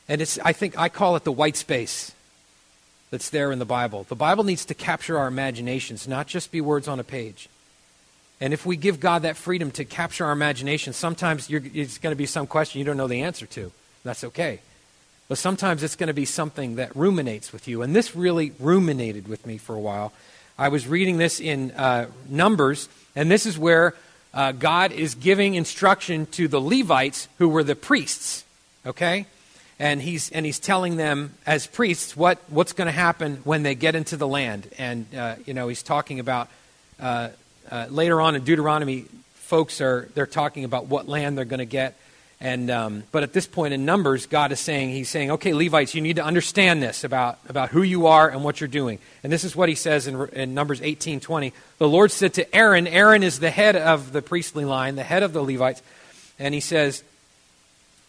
And 0.08 0.22
it's, 0.22 0.38
I 0.42 0.52
think, 0.52 0.78
I 0.78 0.88
call 0.88 1.14
it 1.16 1.24
the 1.24 1.32
white 1.32 1.56
space 1.56 2.12
that's 3.10 3.28
there 3.30 3.52
in 3.52 3.58
the 3.58 3.66
Bible. 3.66 4.04
The 4.08 4.16
Bible 4.16 4.44
needs 4.44 4.64
to 4.66 4.74
capture 4.74 5.18
our 5.18 5.28
imaginations, 5.28 6.08
not 6.08 6.26
just 6.26 6.50
be 6.50 6.62
words 6.62 6.88
on 6.88 6.98
a 6.98 7.04
page. 7.04 7.50
And 8.40 8.54
if 8.54 8.64
we 8.64 8.76
give 8.76 9.00
God 9.00 9.22
that 9.22 9.36
freedom 9.36 9.70
to 9.72 9.84
capture 9.84 10.24
our 10.24 10.32
imagination, 10.32 10.94
sometimes 10.94 11.50
it's 11.50 11.98
going 11.98 12.12
to 12.12 12.16
be 12.16 12.26
some 12.26 12.46
question 12.46 12.78
you 12.78 12.84
don't 12.84 12.96
know 12.96 13.08
the 13.08 13.22
answer 13.22 13.46
to. 13.46 13.72
That's 14.04 14.24
okay. 14.24 14.60
But 15.28 15.36
sometimes 15.36 15.82
it's 15.82 15.96
going 15.96 16.08
to 16.08 16.14
be 16.14 16.24
something 16.24 16.76
that 16.76 16.96
ruminates 16.96 17.52
with 17.52 17.68
you. 17.68 17.82
And 17.82 17.94
this 17.94 18.16
really 18.16 18.52
ruminated 18.58 19.28
with 19.28 19.44
me 19.44 19.58
for 19.58 19.74
a 19.74 19.80
while. 19.80 20.12
I 20.58 20.68
was 20.68 20.88
reading 20.88 21.18
this 21.18 21.38
in 21.38 21.70
uh, 21.72 22.06
Numbers, 22.28 22.88
and 23.14 23.30
this 23.30 23.44
is 23.44 23.58
where 23.58 23.94
uh, 24.32 24.52
God 24.52 24.90
is 24.90 25.14
giving 25.14 25.54
instruction 25.54 26.26
to 26.26 26.48
the 26.48 26.60
Levites, 26.60 27.28
who 27.38 27.48
were 27.48 27.62
the 27.62 27.76
priests. 27.76 28.44
Okay? 28.86 29.26
And 29.78 30.00
he's, 30.00 30.30
and 30.30 30.46
he's 30.46 30.58
telling 30.58 30.96
them, 30.96 31.34
as 31.46 31.66
priests, 31.66 32.16
what, 32.16 32.38
what's 32.48 32.72
going 32.72 32.86
to 32.86 32.92
happen 32.92 33.36
when 33.44 33.62
they 33.62 33.74
get 33.74 33.94
into 33.94 34.16
the 34.16 34.26
land. 34.26 34.66
And, 34.78 35.06
uh, 35.14 35.36
you 35.44 35.54
know, 35.54 35.68
he's 35.68 35.82
talking 35.82 36.20
about, 36.20 36.48
uh, 36.98 37.28
uh, 37.70 37.86
later 37.90 38.20
on 38.20 38.34
in 38.34 38.44
Deuteronomy, 38.44 39.04
folks 39.34 39.80
are, 39.80 40.08
they're 40.14 40.26
talking 40.26 40.64
about 40.64 40.86
what 40.86 41.06
land 41.06 41.36
they're 41.36 41.44
going 41.44 41.58
to 41.58 41.66
get. 41.66 41.94
And, 42.40 42.70
um, 42.70 43.02
but 43.10 43.24
at 43.24 43.32
this 43.32 43.48
point 43.48 43.74
in 43.74 43.84
Numbers, 43.84 44.26
God 44.26 44.52
is 44.52 44.60
saying, 44.60 44.90
He's 44.90 45.08
saying, 45.08 45.32
okay, 45.32 45.52
Levites, 45.52 45.94
you 45.94 46.00
need 46.00 46.16
to 46.16 46.24
understand 46.24 46.80
this 46.80 47.02
about, 47.02 47.38
about 47.48 47.70
who 47.70 47.82
you 47.82 48.06
are 48.06 48.28
and 48.28 48.44
what 48.44 48.60
you're 48.60 48.68
doing. 48.68 49.00
And 49.24 49.32
this 49.32 49.42
is 49.42 49.56
what 49.56 49.68
He 49.68 49.74
says 49.74 50.06
in, 50.06 50.28
in 50.28 50.54
Numbers 50.54 50.80
18 50.80 51.18
20. 51.18 51.52
The 51.78 51.88
Lord 51.88 52.12
said 52.12 52.34
to 52.34 52.54
Aaron, 52.54 52.86
Aaron 52.86 53.24
is 53.24 53.40
the 53.40 53.50
head 53.50 53.74
of 53.74 54.12
the 54.12 54.22
priestly 54.22 54.64
line, 54.64 54.94
the 54.94 55.02
head 55.02 55.24
of 55.24 55.32
the 55.32 55.42
Levites. 55.42 55.82
And 56.38 56.54
He 56.54 56.60
says, 56.60 57.02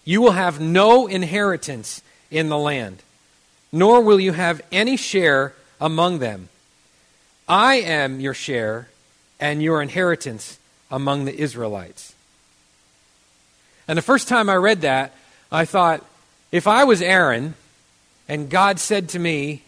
You 0.05 0.21
will 0.21 0.31
have 0.31 0.61
no 0.61 1.07
inheritance 1.07 2.03
in 2.29 2.49
the 2.49 2.57
land, 2.57 3.01
nor 3.71 4.01
will 4.01 4.19
you 4.19 4.33
have 4.33 4.61
any 4.71 4.95
share 4.95 5.53
among 5.81 6.19
them. 6.19 6.49
I 7.47 7.75
am 7.77 8.19
your 8.19 8.35
share 8.35 8.89
and 9.39 9.63
your 9.63 9.81
inheritance 9.81 10.59
among 10.91 11.25
the 11.25 11.35
Israelites. 11.35 12.13
And 13.89 13.97
the 13.97 14.03
first 14.03 14.27
time 14.27 14.51
I 14.51 14.55
read 14.55 14.81
that, 14.81 15.15
I 15.51 15.65
thought, 15.65 16.05
if 16.51 16.67
I 16.67 16.83
was 16.83 17.01
Aaron 17.01 17.55
and 18.27 18.47
God 18.47 18.79
said 18.79 19.09
to 19.09 19.19
me, 19.19 19.63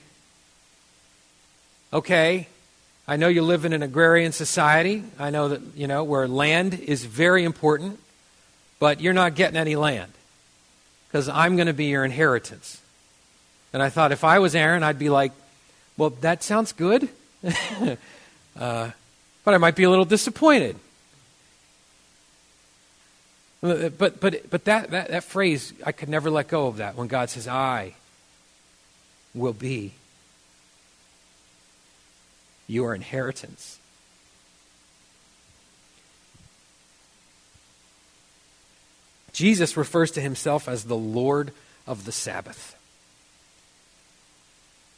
okay, 1.92 2.48
I 3.08 3.16
know 3.16 3.30
you 3.30 3.42
live 3.42 3.66
in 3.66 3.74
an 3.74 3.82
agrarian 3.82 4.32
society. 4.32 5.04
I 5.18 5.32
know 5.32 5.48
that, 5.48 5.62
you 5.76 5.88
know, 5.88 6.04
where 6.04 6.28
land 6.28 6.80
is 6.80 7.04
very 7.04 7.44
important, 7.44 8.00
but 8.80 9.02
you're 9.02 9.12
not 9.12 9.34
getting 9.34 9.58
any 9.58 9.76
land 9.76 10.12
because 11.08 11.28
I'm 11.28 11.56
going 11.56 11.66
to 11.66 11.74
be 11.74 11.86
your 11.86 12.06
inheritance. 12.06 12.80
And 13.74 13.82
I 13.82 13.90
thought 13.90 14.12
if 14.12 14.24
I 14.24 14.38
was 14.38 14.54
Aaron, 14.54 14.84
I'd 14.84 15.00
be 15.00 15.10
like, 15.10 15.32
well, 15.98 16.12
that 16.22 16.44
sounds 16.44 16.74
good, 16.74 17.10
uh, 17.44 18.92
but 19.44 19.54
I 19.56 19.58
might 19.58 19.76
be 19.76 19.82
a 19.82 19.90
little 19.90 20.06
disappointed. 20.06 20.76
But, 23.62 23.98
but, 23.98 24.20
but 24.50 24.66
that, 24.66 24.90
that, 24.90 25.10
that 25.10 25.24
phrase, 25.24 25.74
I 25.86 25.92
could 25.92 26.10
never 26.10 26.32
let 26.32 26.48
go 26.48 26.66
of 26.68 26.78
that 26.78 26.96
when 26.96 27.08
God 27.08 27.30
says, 27.30 27.48
I 27.48 27.94
will 29.36 29.54
be 29.54 29.94
your 32.68 32.96
inheritance. 32.96 33.80
Jesus 39.32 39.78
refers 39.78 40.12
to 40.12 40.22
himself 40.22 40.68
as 40.68 40.86
the 40.86 40.98
Lord 40.98 41.52
of 41.86 42.06
the 42.06 42.12
Sabbath. 42.12 42.76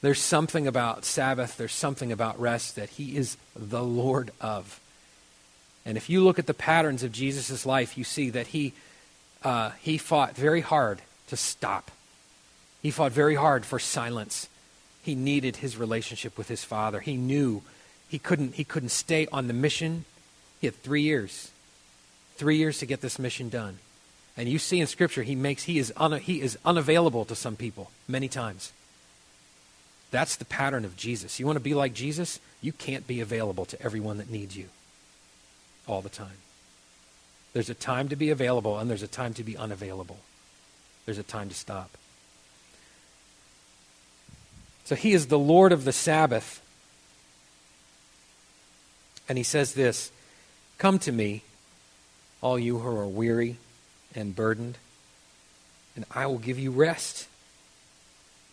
There's 0.02 0.22
something 0.22 0.68
about 0.68 1.06
Sabbath, 1.06 1.58
there's 1.58 1.74
something 1.74 2.12
about 2.12 2.40
rest 2.40 2.76
that 2.76 2.90
he 2.90 3.16
is 3.16 3.38
the 3.56 3.84
Lord 3.84 4.32
of. 4.42 4.80
And 5.86 5.98
if 5.98 6.10
you 6.10 6.24
look 6.24 6.40
at 6.40 6.48
the 6.48 6.54
patterns 6.54 7.04
of 7.04 7.12
Jesus' 7.12 7.66
life, 7.66 7.98
you 7.98 8.04
see 8.04 8.30
that 8.30 8.48
he, 8.48 8.74
uh, 9.44 9.72
he 9.82 9.98
fought 9.98 10.36
very 10.36 10.62
hard 10.62 11.02
to 11.28 11.36
stop. 11.36 11.92
He 12.82 12.92
fought 12.92 13.12
very 13.12 13.36
hard 13.36 13.66
for 13.66 13.80
silence. 13.80 14.48
He 15.02 15.16
needed 15.16 15.58
his 15.58 15.78
relationship 15.78 16.38
with 16.38 16.48
his 16.48 16.64
Father. 16.64 17.02
He 17.02 17.18
knew 17.18 17.64
he 18.08 18.20
couldn't, 18.20 18.56
he 18.56 18.64
couldn't 18.64 18.90
stay 18.90 19.28
on 19.32 19.48
the 19.48 19.54
mission. 19.54 20.06
He 20.62 20.68
had 20.68 20.76
three 20.76 21.02
years. 21.02 21.52
Three 22.36 22.58
years 22.58 22.80
to 22.80 22.86
get 22.86 23.02
this 23.02 23.20
mission 23.20 23.50
done. 23.50 23.80
And 24.38 24.50
you 24.50 24.60
see 24.60 24.80
in 24.80 24.88
Scripture, 24.88 25.24
he, 25.24 25.36
makes, 25.36 25.64
he, 25.64 25.78
is 25.78 25.94
he 26.22 26.42
is 26.42 26.58
unavailable 26.66 27.26
to 27.26 27.36
some 27.36 27.56
people 27.56 27.92
many 28.08 28.28
times. 28.28 28.72
That's 30.12 30.36
the 30.36 30.46
pattern 30.46 30.86
of 30.86 30.96
Jesus. 30.96 31.40
You 31.40 31.46
want 31.46 31.58
to 31.58 31.64
be 31.64 31.74
like 31.74 31.94
Jesus? 31.94 32.40
You 32.62 32.72
can't 32.72 33.06
be 33.06 33.20
available 33.20 33.66
to 33.66 33.82
everyone 33.82 34.18
that 34.18 34.30
needs 34.30 34.56
you 34.56 34.70
all 35.88 36.02
the 36.02 36.10
time. 36.10 36.38
There's 37.54 37.70
a 37.70 37.76
time 37.76 38.10
to 38.10 38.16
be 38.16 38.30
available, 38.30 38.80
and 38.80 38.90
there's 38.90 39.04
a 39.04 39.08
time 39.08 39.34
to 39.36 39.44
be 39.44 39.56
unavailable. 39.56 40.18
There's 41.06 41.20
a 41.20 41.24
time 41.24 41.50
to 41.50 41.56
stop. 41.56 41.92
So 44.86 44.96
he 44.96 45.14
is 45.14 45.28
the 45.28 45.40
Lord 45.40 45.72
of 45.72 45.86
the 45.86 45.94
Sabbath. 45.94 46.62
And 49.30 49.38
he 49.38 49.44
says 49.44 49.74
this 49.74 50.12
Come 50.78 51.00
to 51.00 51.12
me, 51.12 51.44
all 52.42 52.60
you 52.60 52.80
who 52.80 52.98
are 52.98 53.08
weary 53.08 53.58
and 54.16 54.36
burdened, 54.36 54.78
and 55.96 56.06
I 56.12 56.26
will 56.26 56.40
give 56.40 56.60
you 56.60 56.72
rest. 56.72 57.28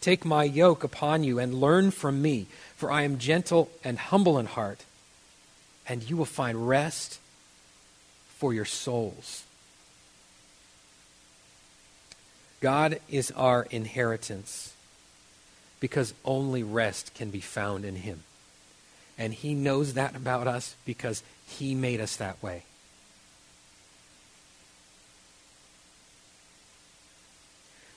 Take 0.00 0.24
my 0.24 0.44
yoke 0.44 0.82
upon 0.82 1.24
you 1.24 1.38
and 1.38 1.60
learn 1.60 1.90
from 1.90 2.22
me, 2.22 2.46
for 2.76 2.90
I 2.90 3.02
am 3.02 3.18
gentle 3.18 3.70
and 3.84 3.98
humble 3.98 4.38
in 4.38 4.46
heart, 4.46 4.84
and 5.90 6.08
you 6.08 6.16
will 6.16 6.24
find 6.24 6.68
rest 6.68 7.18
for 8.36 8.54
your 8.54 8.64
souls. 8.64 9.42
God 12.60 13.00
is 13.10 13.32
our 13.32 13.66
inheritance 13.72 14.72
because 15.80 16.14
only 16.24 16.62
rest 16.62 17.12
can 17.14 17.30
be 17.30 17.40
found 17.40 17.84
in 17.84 17.96
Him. 17.96 18.22
And 19.18 19.34
He 19.34 19.52
knows 19.52 19.94
that 19.94 20.14
about 20.14 20.46
us 20.46 20.76
because 20.84 21.24
He 21.44 21.74
made 21.74 22.00
us 22.00 22.14
that 22.16 22.40
way. 22.40 22.62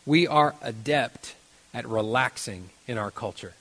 We 0.04 0.26
are 0.26 0.56
adept 0.64 1.36
at 1.76 1.88
relaxing 1.88 2.72
in 2.88 2.98
our 2.98 3.12
culture. 3.12 3.54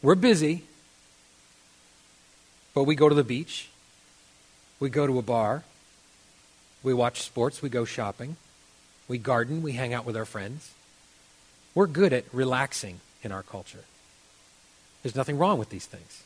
We're 0.00 0.14
busy, 0.14 0.62
but 2.80 2.86
we 2.86 2.94
go 2.94 3.10
to 3.10 3.14
the 3.14 3.22
beach, 3.22 3.68
we 4.80 4.88
go 4.88 5.06
to 5.06 5.18
a 5.18 5.22
bar, 5.22 5.64
we 6.82 6.94
watch 6.94 7.20
sports, 7.20 7.60
we 7.60 7.68
go 7.68 7.84
shopping, 7.84 8.36
we 9.06 9.18
garden, 9.18 9.62
we 9.62 9.72
hang 9.72 9.92
out 9.92 10.06
with 10.06 10.16
our 10.16 10.24
friends. 10.24 10.72
We're 11.74 11.86
good 11.86 12.14
at 12.14 12.24
relaxing 12.32 13.00
in 13.22 13.32
our 13.32 13.42
culture. 13.42 13.84
There's 15.02 15.14
nothing 15.14 15.36
wrong 15.36 15.58
with 15.58 15.68
these 15.68 15.84
things. 15.84 16.22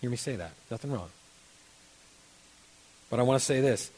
Hear 0.00 0.08
me 0.08 0.16
say 0.16 0.34
that. 0.34 0.52
Nothing 0.70 0.92
wrong. 0.92 1.10
But 3.10 3.20
I 3.20 3.24
want 3.24 3.38
to 3.38 3.44
say 3.44 3.60
this 3.60 3.90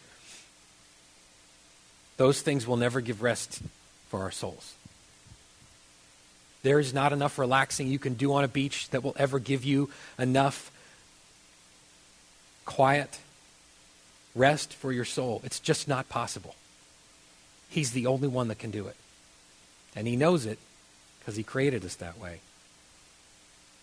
those 2.16 2.40
things 2.42 2.66
will 2.66 2.76
never 2.76 3.00
give 3.00 3.22
rest 3.22 3.62
for 4.08 4.22
our 4.22 4.32
souls. 4.32 4.74
There 6.64 6.80
is 6.80 6.92
not 6.92 7.12
enough 7.12 7.38
relaxing 7.38 7.86
you 7.86 8.00
can 8.00 8.14
do 8.14 8.34
on 8.34 8.42
a 8.42 8.48
beach 8.48 8.90
that 8.90 9.04
will 9.04 9.14
ever 9.16 9.38
give 9.38 9.64
you 9.64 9.90
enough 10.18 10.72
quiet 12.64 13.18
rest 14.34 14.72
for 14.74 14.92
your 14.92 15.04
soul. 15.04 15.40
It's 15.44 15.60
just 15.60 15.88
not 15.88 16.08
possible. 16.08 16.54
He's 17.68 17.92
the 17.92 18.06
only 18.06 18.28
one 18.28 18.48
that 18.48 18.58
can 18.58 18.70
do 18.70 18.86
it. 18.86 18.96
And 19.96 20.06
He 20.06 20.16
knows 20.16 20.46
it 20.46 20.58
because 21.18 21.36
He 21.36 21.42
created 21.42 21.84
us 21.84 21.94
that 21.96 22.18
way. 22.18 22.40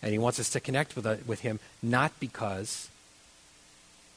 And 0.02 0.12
He 0.12 0.18
wants 0.18 0.40
us 0.40 0.50
to 0.50 0.60
connect 0.60 0.96
with, 0.96 1.06
uh, 1.06 1.16
with 1.26 1.40
Him 1.40 1.60
not 1.82 2.12
because 2.20 2.88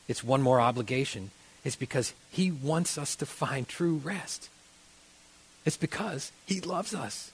it's 0.08 0.24
one 0.24 0.42
more 0.42 0.60
obligation, 0.62 1.32
it's 1.64 1.76
because 1.76 2.14
He 2.32 2.52
wants 2.52 2.98
us 2.98 3.16
to 3.18 3.26
find 3.26 3.68
true 3.68 4.02
rest. 4.04 4.50
It's 5.66 5.78
because 5.78 6.32
He 6.46 6.62
loves 6.62 6.94
us 6.94 7.32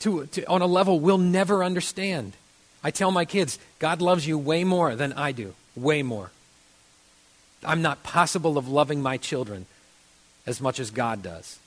to, 0.00 0.26
to, 0.26 0.44
on 0.46 0.62
a 0.62 0.66
level 0.66 0.98
we'll 0.98 1.18
never 1.18 1.62
understand. 1.62 2.32
I 2.82 2.90
tell 2.90 3.10
my 3.10 3.24
kids, 3.24 3.58
God 3.78 4.00
loves 4.00 4.26
you 4.26 4.38
way 4.38 4.64
more 4.64 4.96
than 4.96 5.12
I 5.12 5.32
do. 5.32 5.54
Way 5.76 6.02
more. 6.02 6.30
I'm 7.64 7.82
not 7.82 8.02
possible 8.02 8.56
of 8.58 8.68
loving 8.68 9.02
my 9.02 9.16
children 9.16 9.66
as 10.46 10.60
much 10.60 10.80
as 10.80 10.90
God 10.90 11.22
does. 11.22 11.58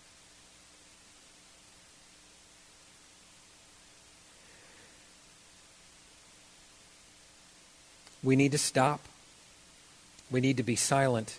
We 8.23 8.35
need 8.35 8.53
to 8.53 8.57
stop. 8.57 9.01
We 10.31 10.39
need 10.39 10.57
to 10.57 10.63
be 10.63 10.75
silent. 10.75 11.37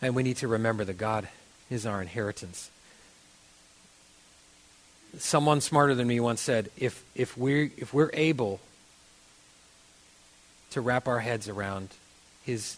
And 0.00 0.14
we 0.14 0.22
need 0.22 0.38
to 0.38 0.48
remember 0.48 0.84
that 0.84 0.96
God 0.96 1.28
is 1.68 1.84
our 1.84 2.00
inheritance. 2.00 2.70
Someone 5.18 5.60
smarter 5.60 5.94
than 5.94 6.06
me 6.06 6.20
once 6.20 6.40
said, 6.40 6.70
if, 6.76 7.04
if, 7.14 7.36
we're, 7.36 7.70
if 7.76 7.92
we're 7.92 8.10
able 8.14 8.60
to 10.70 10.80
wrap 10.80 11.08
our 11.08 11.20
heads 11.20 11.48
around 11.48 11.88
his, 12.44 12.76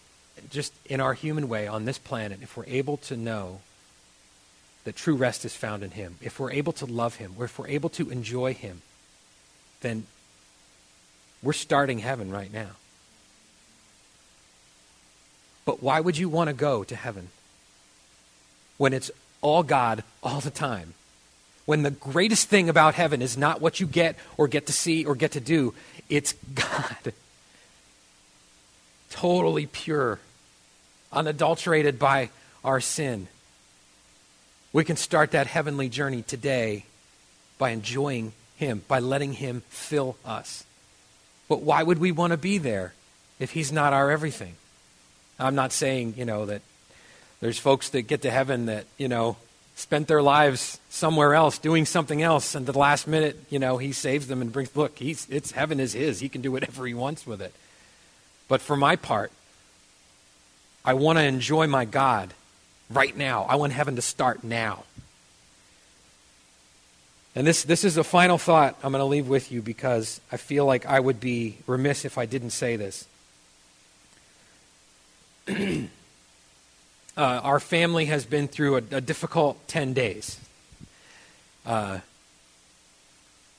just 0.50 0.72
in 0.86 1.00
our 1.00 1.14
human 1.14 1.48
way 1.48 1.66
on 1.66 1.84
this 1.84 1.98
planet, 1.98 2.40
if 2.42 2.56
we're 2.56 2.66
able 2.66 2.96
to 2.98 3.16
know 3.16 3.60
that 4.84 4.96
true 4.96 5.14
rest 5.14 5.44
is 5.44 5.54
found 5.54 5.82
in 5.82 5.92
him, 5.92 6.16
if 6.20 6.40
we're 6.40 6.52
able 6.52 6.72
to 6.72 6.86
love 6.86 7.16
him, 7.16 7.34
or 7.38 7.44
if 7.44 7.58
we're 7.58 7.68
able 7.68 7.88
to 7.90 8.10
enjoy 8.10 8.52
him, 8.54 8.82
then 9.80 10.06
we're 11.42 11.52
starting 11.52 11.98
heaven 11.98 12.30
right 12.30 12.52
now. 12.52 12.70
But 15.64 15.82
why 15.82 16.00
would 16.00 16.18
you 16.18 16.28
want 16.28 16.48
to 16.48 16.54
go 16.54 16.84
to 16.84 16.96
heaven 16.96 17.28
when 18.78 18.92
it's 18.92 19.10
all 19.40 19.62
God 19.62 20.02
all 20.22 20.40
the 20.40 20.50
time? 20.50 20.94
When 21.64 21.82
the 21.82 21.90
greatest 21.90 22.48
thing 22.48 22.68
about 22.68 22.94
heaven 22.94 23.22
is 23.22 23.38
not 23.38 23.60
what 23.60 23.78
you 23.78 23.86
get 23.86 24.16
or 24.36 24.48
get 24.48 24.66
to 24.66 24.72
see 24.72 25.04
or 25.04 25.14
get 25.14 25.32
to 25.32 25.40
do, 25.40 25.74
it's 26.08 26.32
God. 26.54 27.12
Totally 29.12 29.66
pure, 29.66 30.18
unadulterated 31.12 31.98
by 31.98 32.30
our 32.64 32.80
sin. 32.80 33.28
We 34.72 34.84
can 34.84 34.96
start 34.96 35.32
that 35.32 35.46
heavenly 35.46 35.88
journey 35.88 36.22
today 36.22 36.86
by 37.58 37.70
enjoying 37.70 38.32
Him, 38.56 38.82
by 38.88 39.00
letting 39.00 39.34
Him 39.34 39.62
fill 39.68 40.16
us. 40.24 40.64
But 41.48 41.60
why 41.60 41.82
would 41.82 41.98
we 41.98 42.10
want 42.10 42.30
to 42.30 42.36
be 42.38 42.58
there 42.58 42.94
if 43.38 43.50
He's 43.50 43.70
not 43.70 43.92
our 43.92 44.10
everything? 44.10 44.54
I'm 45.38 45.54
not 45.54 45.72
saying, 45.72 46.14
you 46.16 46.24
know, 46.24 46.46
that 46.46 46.62
there's 47.40 47.58
folks 47.58 47.90
that 47.90 48.02
get 48.02 48.22
to 48.22 48.30
heaven 48.30 48.66
that, 48.66 48.86
you 48.96 49.08
know, 49.08 49.36
spent 49.74 50.08
their 50.08 50.22
lives 50.22 50.80
somewhere 50.88 51.34
else 51.34 51.58
doing 51.58 51.84
something 51.84 52.22
else 52.22 52.54
and 52.54 52.66
the 52.66 52.78
last 52.78 53.08
minute 53.08 53.38
you 53.48 53.58
know 53.58 53.78
he 53.78 53.90
saves 53.90 54.26
them 54.26 54.42
and 54.42 54.52
brings 54.52 54.76
look 54.76 54.98
he's 54.98 55.26
it's 55.30 55.52
heaven 55.52 55.80
is 55.80 55.94
his 55.94 56.20
he 56.20 56.28
can 56.28 56.42
do 56.42 56.52
whatever 56.52 56.86
he 56.86 56.94
wants 56.94 57.26
with 57.26 57.40
it 57.40 57.54
but 58.52 58.60
for 58.60 58.76
my 58.76 58.94
part 58.96 59.32
i 60.84 60.92
want 60.92 61.18
to 61.18 61.24
enjoy 61.24 61.66
my 61.66 61.84
god 61.84 62.34
right 62.90 63.16
now 63.16 63.44
i 63.48 63.54
want 63.54 63.72
heaven 63.72 63.96
to 63.96 64.02
start 64.02 64.44
now 64.44 64.84
and 67.34 67.46
this, 67.46 67.64
this 67.64 67.82
is 67.84 67.96
a 67.96 68.04
final 68.04 68.36
thought 68.36 68.76
I'm 68.82 68.92
going 68.92 69.00
to 69.00 69.06
leave 69.06 69.28
with 69.28 69.50
you 69.50 69.62
because 69.62 70.20
I 70.30 70.36
feel 70.36 70.66
like 70.66 70.84
I 70.84 71.00
would 71.00 71.18
be 71.18 71.56
remiss 71.66 72.04
if 72.04 72.18
I 72.18 72.26
didn't 72.26 72.50
say 72.50 72.76
this. 72.76 73.06
uh, 75.48 75.86
our 77.16 77.58
family 77.58 78.04
has 78.06 78.26
been 78.26 78.48
through 78.48 78.76
a, 78.76 78.82
a 78.92 79.00
difficult 79.00 79.66
10 79.66 79.94
days. 79.94 80.38
Uh, 81.64 82.00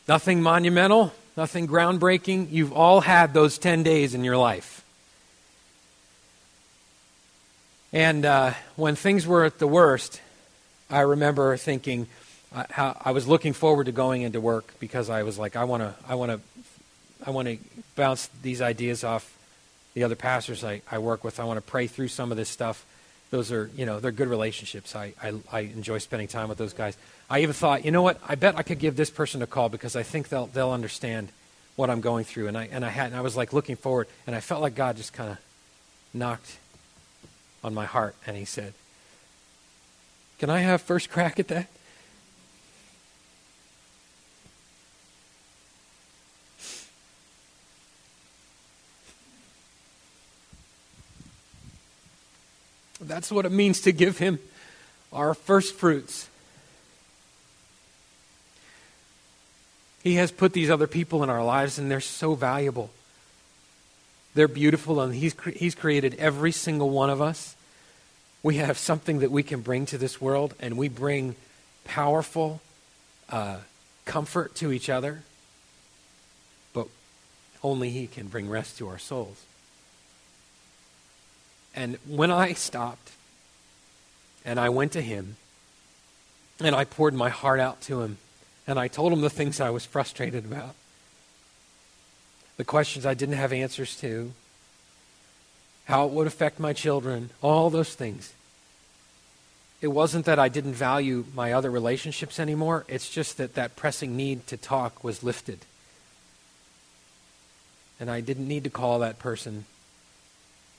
nothing 0.07 0.43
monumental, 0.43 1.11
nothing 1.35 1.67
groundbreaking. 1.67 2.51
You've 2.51 2.73
all 2.73 3.01
had 3.01 3.33
those 3.33 3.57
10 3.57 3.81
days 3.81 4.13
in 4.13 4.23
your 4.23 4.37
life. 4.37 4.82
And 7.93 8.25
uh, 8.25 8.53
when 8.75 8.95
things 8.95 9.27
were 9.27 9.43
at 9.43 9.59
the 9.59 9.67
worst, 9.67 10.19
I 10.89 11.01
remember 11.01 11.55
thinking, 11.57 12.07
uh, 12.53 12.63
how 12.71 12.99
I 12.99 13.11
was 13.11 13.27
looking 13.27 13.53
forward 13.53 13.85
to 13.85 13.91
going 13.91 14.23
into 14.23 14.41
work 14.41 14.73
because 14.79 15.11
I 15.11 15.21
was 15.21 15.37
like, 15.37 15.55
I 15.55 15.63
want 15.65 15.83
to, 15.83 15.93
I 16.07 16.15
want 16.15 16.31
to, 16.31 16.39
I 17.25 17.29
want 17.29 17.47
to 17.47 17.57
bounce 17.95 18.27
these 18.41 18.61
ideas 18.61 19.03
off 19.03 19.37
the 19.93 20.03
other 20.03 20.15
pastors 20.15 20.63
I, 20.63 20.81
I 20.91 20.97
work 20.97 21.23
with. 21.23 21.39
I 21.39 21.43
want 21.43 21.57
to 21.57 21.61
pray 21.61 21.85
through 21.85 22.07
some 22.07 22.31
of 22.31 22.37
this 22.37 22.49
stuff. 22.49 22.83
Those 23.29 23.51
are, 23.51 23.69
you 23.75 23.85
know, 23.85 23.99
they're 23.99 24.11
good 24.11 24.27
relationships. 24.27 24.95
I, 24.95 25.13
I, 25.21 25.33
I 25.51 25.59
enjoy 25.61 25.99
spending 25.99 26.27
time 26.27 26.49
with 26.49 26.57
those 26.57 26.73
guys. 26.73 26.97
I 27.29 27.41
even 27.41 27.53
thought, 27.53 27.85
you 27.85 27.91
know 27.91 28.01
what? 28.01 28.19
I 28.27 28.33
bet 28.33 28.57
I 28.57 28.63
could 28.63 28.79
give 28.79 28.95
this 28.95 29.11
person 29.11 29.43
a 29.43 29.47
call 29.47 29.69
because 29.69 29.95
I 29.95 30.01
think 30.01 30.29
they'll, 30.29 30.47
they'll 30.47 30.71
understand 30.71 31.29
what 31.75 31.91
I'm 31.91 32.01
going 32.01 32.25
through. 32.25 32.47
And 32.47 32.57
I, 32.57 32.69
and 32.71 32.83
I 32.83 32.89
had, 32.89 33.07
and 33.07 33.15
I 33.15 33.21
was 33.21 33.37
like 33.37 33.53
looking 33.53 33.75
forward, 33.75 34.07
and 34.25 34.35
I 34.35 34.39
felt 34.39 34.61
like 34.61 34.73
God 34.73 34.97
just 34.97 35.13
kind 35.13 35.31
of 35.31 35.37
knocked 36.11 36.57
on 37.63 37.73
my 37.73 37.85
heart, 37.85 38.15
and 38.27 38.35
He 38.35 38.45
said, 38.45 38.73
"Can 40.39 40.49
I 40.49 40.59
have 40.59 40.81
first 40.81 41.09
crack 41.09 41.39
at 41.39 41.47
that?" 41.47 41.67
That's 52.99 53.31
what 53.31 53.45
it 53.45 53.51
means 53.51 53.81
to 53.81 53.91
give 53.91 54.17
Him 54.17 54.39
our 55.11 55.33
first 55.33 55.75
fruits. 55.75 56.27
He 60.01 60.15
has 60.15 60.31
put 60.31 60.53
these 60.53 60.69
other 60.69 60.87
people 60.87 61.23
in 61.23 61.29
our 61.29 61.43
lives, 61.43 61.77
and 61.77 61.89
they're 61.89 62.01
so 62.01 62.33
valuable. 62.35 62.91
They're 64.35 64.47
beautiful, 64.47 64.99
and 64.99 65.13
he's, 65.13 65.35
he's 65.55 65.75
created 65.75 66.15
every 66.15 66.51
single 66.51 66.89
one 66.89 67.09
of 67.09 67.21
us. 67.21 67.55
We 68.41 68.55
have 68.55 68.77
something 68.77 69.19
that 69.19 69.31
we 69.31 69.43
can 69.43 69.61
bring 69.61 69.85
to 69.87 69.97
this 69.97 70.19
world, 70.19 70.55
and 70.59 70.77
we 70.77 70.89
bring 70.89 71.35
powerful 71.85 72.61
uh, 73.29 73.57
comfort 74.05 74.55
to 74.55 74.71
each 74.71 74.89
other. 74.89 75.23
But 76.73 76.87
only 77.63 77.89
He 77.89 78.07
can 78.07 78.27
bring 78.27 78.49
rest 78.49 78.77
to 78.79 78.87
our 78.87 78.97
souls. 78.97 79.45
And 81.75 81.97
when 82.07 82.31
I 82.31 82.53
stopped 82.53 83.11
and 84.45 84.59
I 84.59 84.69
went 84.69 84.91
to 84.91 85.01
him 85.01 85.37
and 86.59 86.75
I 86.75 86.85
poured 86.85 87.13
my 87.13 87.29
heart 87.29 87.59
out 87.59 87.81
to 87.83 88.01
him 88.01 88.17
and 88.67 88.77
I 88.77 88.87
told 88.87 89.11
him 89.11 89.21
the 89.21 89.29
things 89.29 89.59
I 89.59 89.71
was 89.71 89.85
frustrated 89.85 90.45
about, 90.45 90.75
the 92.57 92.63
questions 92.63 93.05
I 93.05 93.13
didn't 93.13 93.35
have 93.35 93.53
answers 93.53 93.95
to, 93.97 94.31
how 95.85 96.05
it 96.05 96.11
would 96.11 96.27
affect 96.27 96.59
my 96.59 96.73
children, 96.73 97.29
all 97.41 97.69
those 97.69 97.93
things. 97.93 98.33
It 99.81 99.87
wasn't 99.87 100.25
that 100.25 100.39
I 100.39 100.47
didn't 100.47 100.73
value 100.73 101.25
my 101.35 101.51
other 101.51 101.69
relationships 101.69 102.39
anymore. 102.39 102.85
It's 102.87 103.09
just 103.09 103.37
that 103.37 103.55
that 103.55 103.75
pressing 103.75 104.15
need 104.15 104.47
to 104.47 104.55
talk 104.55 105.03
was 105.03 105.23
lifted. 105.23 105.59
And 107.99 108.09
I 108.09 108.21
didn't 108.21 108.47
need 108.47 108.63
to 108.63 108.69
call 108.69 108.99
that 108.99 109.19
person 109.19 109.65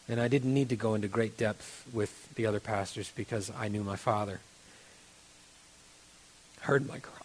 and 0.08 0.20
I 0.20 0.28
didn't 0.28 0.52
need 0.52 0.68
to 0.68 0.76
go 0.76 0.94
into 0.94 1.08
great 1.08 1.36
depth 1.36 1.86
with 1.92 2.34
the 2.34 2.46
other 2.46 2.60
pastors 2.60 3.10
because 3.14 3.50
I 3.56 3.68
knew 3.68 3.82
my 3.82 3.96
father. 3.96 4.40
Heard 6.60 6.86
my 6.86 6.98
cry. 6.98 7.23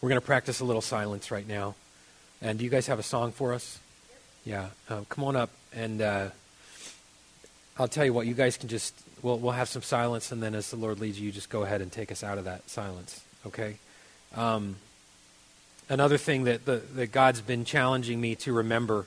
We're 0.00 0.10
going 0.10 0.20
to 0.20 0.26
practice 0.26 0.60
a 0.60 0.64
little 0.64 0.82
silence 0.82 1.30
right 1.30 1.46
now. 1.46 1.74
And 2.42 2.58
do 2.58 2.64
you 2.64 2.70
guys 2.70 2.86
have 2.86 2.98
a 2.98 3.02
song 3.02 3.32
for 3.32 3.54
us? 3.54 3.78
Yeah. 4.44 4.68
Uh, 4.88 5.02
come 5.08 5.24
on 5.24 5.36
up, 5.36 5.50
and 5.74 6.02
uh, 6.02 6.28
I'll 7.78 7.88
tell 7.88 8.04
you 8.04 8.12
what. 8.12 8.26
You 8.26 8.34
guys 8.34 8.56
can 8.56 8.68
just 8.68 8.94
we'll 9.22 9.38
we'll 9.38 9.52
have 9.52 9.68
some 9.68 9.82
silence, 9.82 10.30
and 10.32 10.42
then 10.42 10.54
as 10.54 10.70
the 10.70 10.76
Lord 10.76 11.00
leads 11.00 11.18
you, 11.18 11.26
you 11.26 11.32
just 11.32 11.50
go 11.50 11.62
ahead 11.62 11.80
and 11.80 11.90
take 11.90 12.12
us 12.12 12.22
out 12.22 12.38
of 12.38 12.44
that 12.44 12.68
silence. 12.68 13.24
Okay. 13.46 13.76
Um, 14.34 14.76
another 15.88 16.18
thing 16.18 16.44
that, 16.44 16.64
the, 16.66 16.82
that 16.94 17.12
God's 17.12 17.40
been 17.40 17.64
challenging 17.64 18.20
me 18.20 18.34
to 18.36 18.52
remember, 18.52 19.06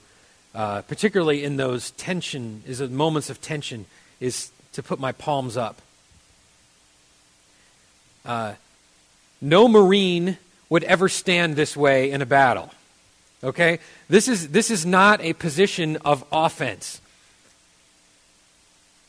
uh, 0.56 0.82
particularly 0.84 1.44
in 1.44 1.58
those 1.58 1.92
tension, 1.92 2.64
is 2.66 2.82
moments 2.82 3.30
of 3.30 3.42
tension, 3.42 3.86
is 4.20 4.52
to 4.74 4.82
put 4.82 5.00
my 5.00 5.12
palms 5.12 5.56
up. 5.56 5.82
Uh, 8.26 8.54
no 9.42 9.68
Marine 9.68 10.38
would 10.70 10.84
ever 10.84 11.10
stand 11.10 11.56
this 11.56 11.76
way 11.76 12.12
in 12.12 12.22
a 12.22 12.26
battle. 12.26 12.72
Okay? 13.44 13.80
This 14.08 14.28
is, 14.28 14.50
this 14.50 14.70
is 14.70 14.86
not 14.86 15.22
a 15.22 15.34
position 15.34 15.98
of 16.06 16.24
offense. 16.32 17.02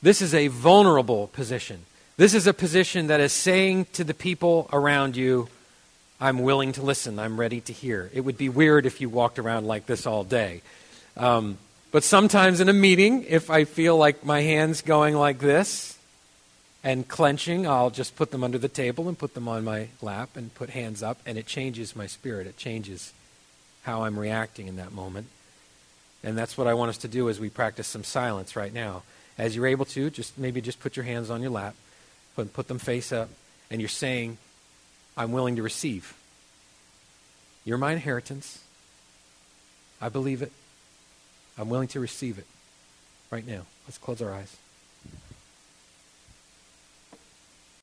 This 0.03 0.23
is 0.23 0.35
a 0.35 0.49
vulnerable 0.49 1.29
position. 1.29 1.85
This 2.17 2.35
is 2.35 2.47
a 2.47 2.55
position 2.55 3.09
that 3.09 3.21
is 3.21 3.33
saying 3.33 3.87
to 3.93 4.05
the 4.05 4.15
people 4.15 4.69
around 4.73 5.17
you, 5.17 5.49
I'm 6.21 6.41
willing 6.41 6.73
to 6.73 6.83
listen. 6.83 7.19
I'm 7.19 7.41
ready 7.41 7.61
to 7.63 7.73
hear. 7.73 8.11
It 8.13 8.21
would 8.21 8.37
be 8.37 8.49
weird 8.49 8.87
if 8.87 9.01
you 9.01 9.09
walked 9.09 9.39
around 9.39 9.67
like 9.67 9.87
this 9.87 10.07
all 10.07 10.25
day. 10.25 10.63
Um, 11.17 11.59
but 11.93 12.05
sometimes 12.05 12.61
in 12.61 12.69
a 12.69 12.75
meeting, 12.75 13.25
if 13.25 13.51
I 13.51 13.65
feel 13.65 13.97
like 13.97 14.25
my 14.25 14.43
hands 14.43 14.83
going 14.83 15.17
like 15.17 15.39
this 15.39 15.97
and 16.83 17.07
clenching, 17.07 17.67
I'll 17.67 17.91
just 17.91 18.17
put 18.17 18.31
them 18.31 18.43
under 18.43 18.59
the 18.59 18.69
table 18.69 19.09
and 19.09 19.19
put 19.19 19.35
them 19.35 19.49
on 19.49 19.65
my 19.65 19.89
lap 20.01 20.31
and 20.37 20.55
put 20.55 20.71
hands 20.71 21.03
up, 21.03 21.19
and 21.27 21.37
it 21.37 21.47
changes 21.47 21.95
my 21.95 22.07
spirit. 22.07 22.47
It 22.47 22.57
changes 22.57 23.13
how 23.83 24.05
I'm 24.05 24.19
reacting 24.19 24.67
in 24.67 24.77
that 24.77 24.93
moment. 24.93 25.27
And 26.23 26.37
that's 26.37 26.57
what 26.57 26.67
I 26.67 26.75
want 26.75 26.91
us 26.91 26.99
to 26.99 27.09
do 27.09 27.29
as 27.29 27.41
we 27.41 27.49
practice 27.49 27.87
some 27.87 28.05
silence 28.05 28.57
right 28.57 28.73
now. 28.73 29.03
As 29.39 29.57
you're 29.57 29.67
able 29.67 29.87
to, 29.87 30.11
just 30.11 30.39
maybe 30.39 30.61
just 30.61 30.81
put 30.81 30.97
your 30.97 31.05
hands 31.05 31.31
on 31.31 31.41
your 31.41 31.51
lap, 31.51 31.75
put, 32.37 32.53
put 32.53 32.69
them 32.69 32.79
face 32.79 33.13
up, 33.13 33.29
and 33.71 33.81
you're 33.81 33.89
saying, 33.89 34.37
I'm 35.17 35.33
willing 35.33 35.57
to 35.57 35.63
receive. 35.63 36.15
You're 37.65 37.79
my 37.79 37.93
inheritance. 37.93 38.63
I 40.01 40.09
believe 40.09 40.43
it. 40.43 40.53
I'm 41.59 41.69
willing 41.69 41.89
to 41.89 42.01
receive 42.01 42.39
it 42.39 42.47
right 43.31 43.47
now. 43.47 43.63
Let's 43.87 43.99
close 43.99 44.23
our 44.23 44.33
eyes. 44.33 44.57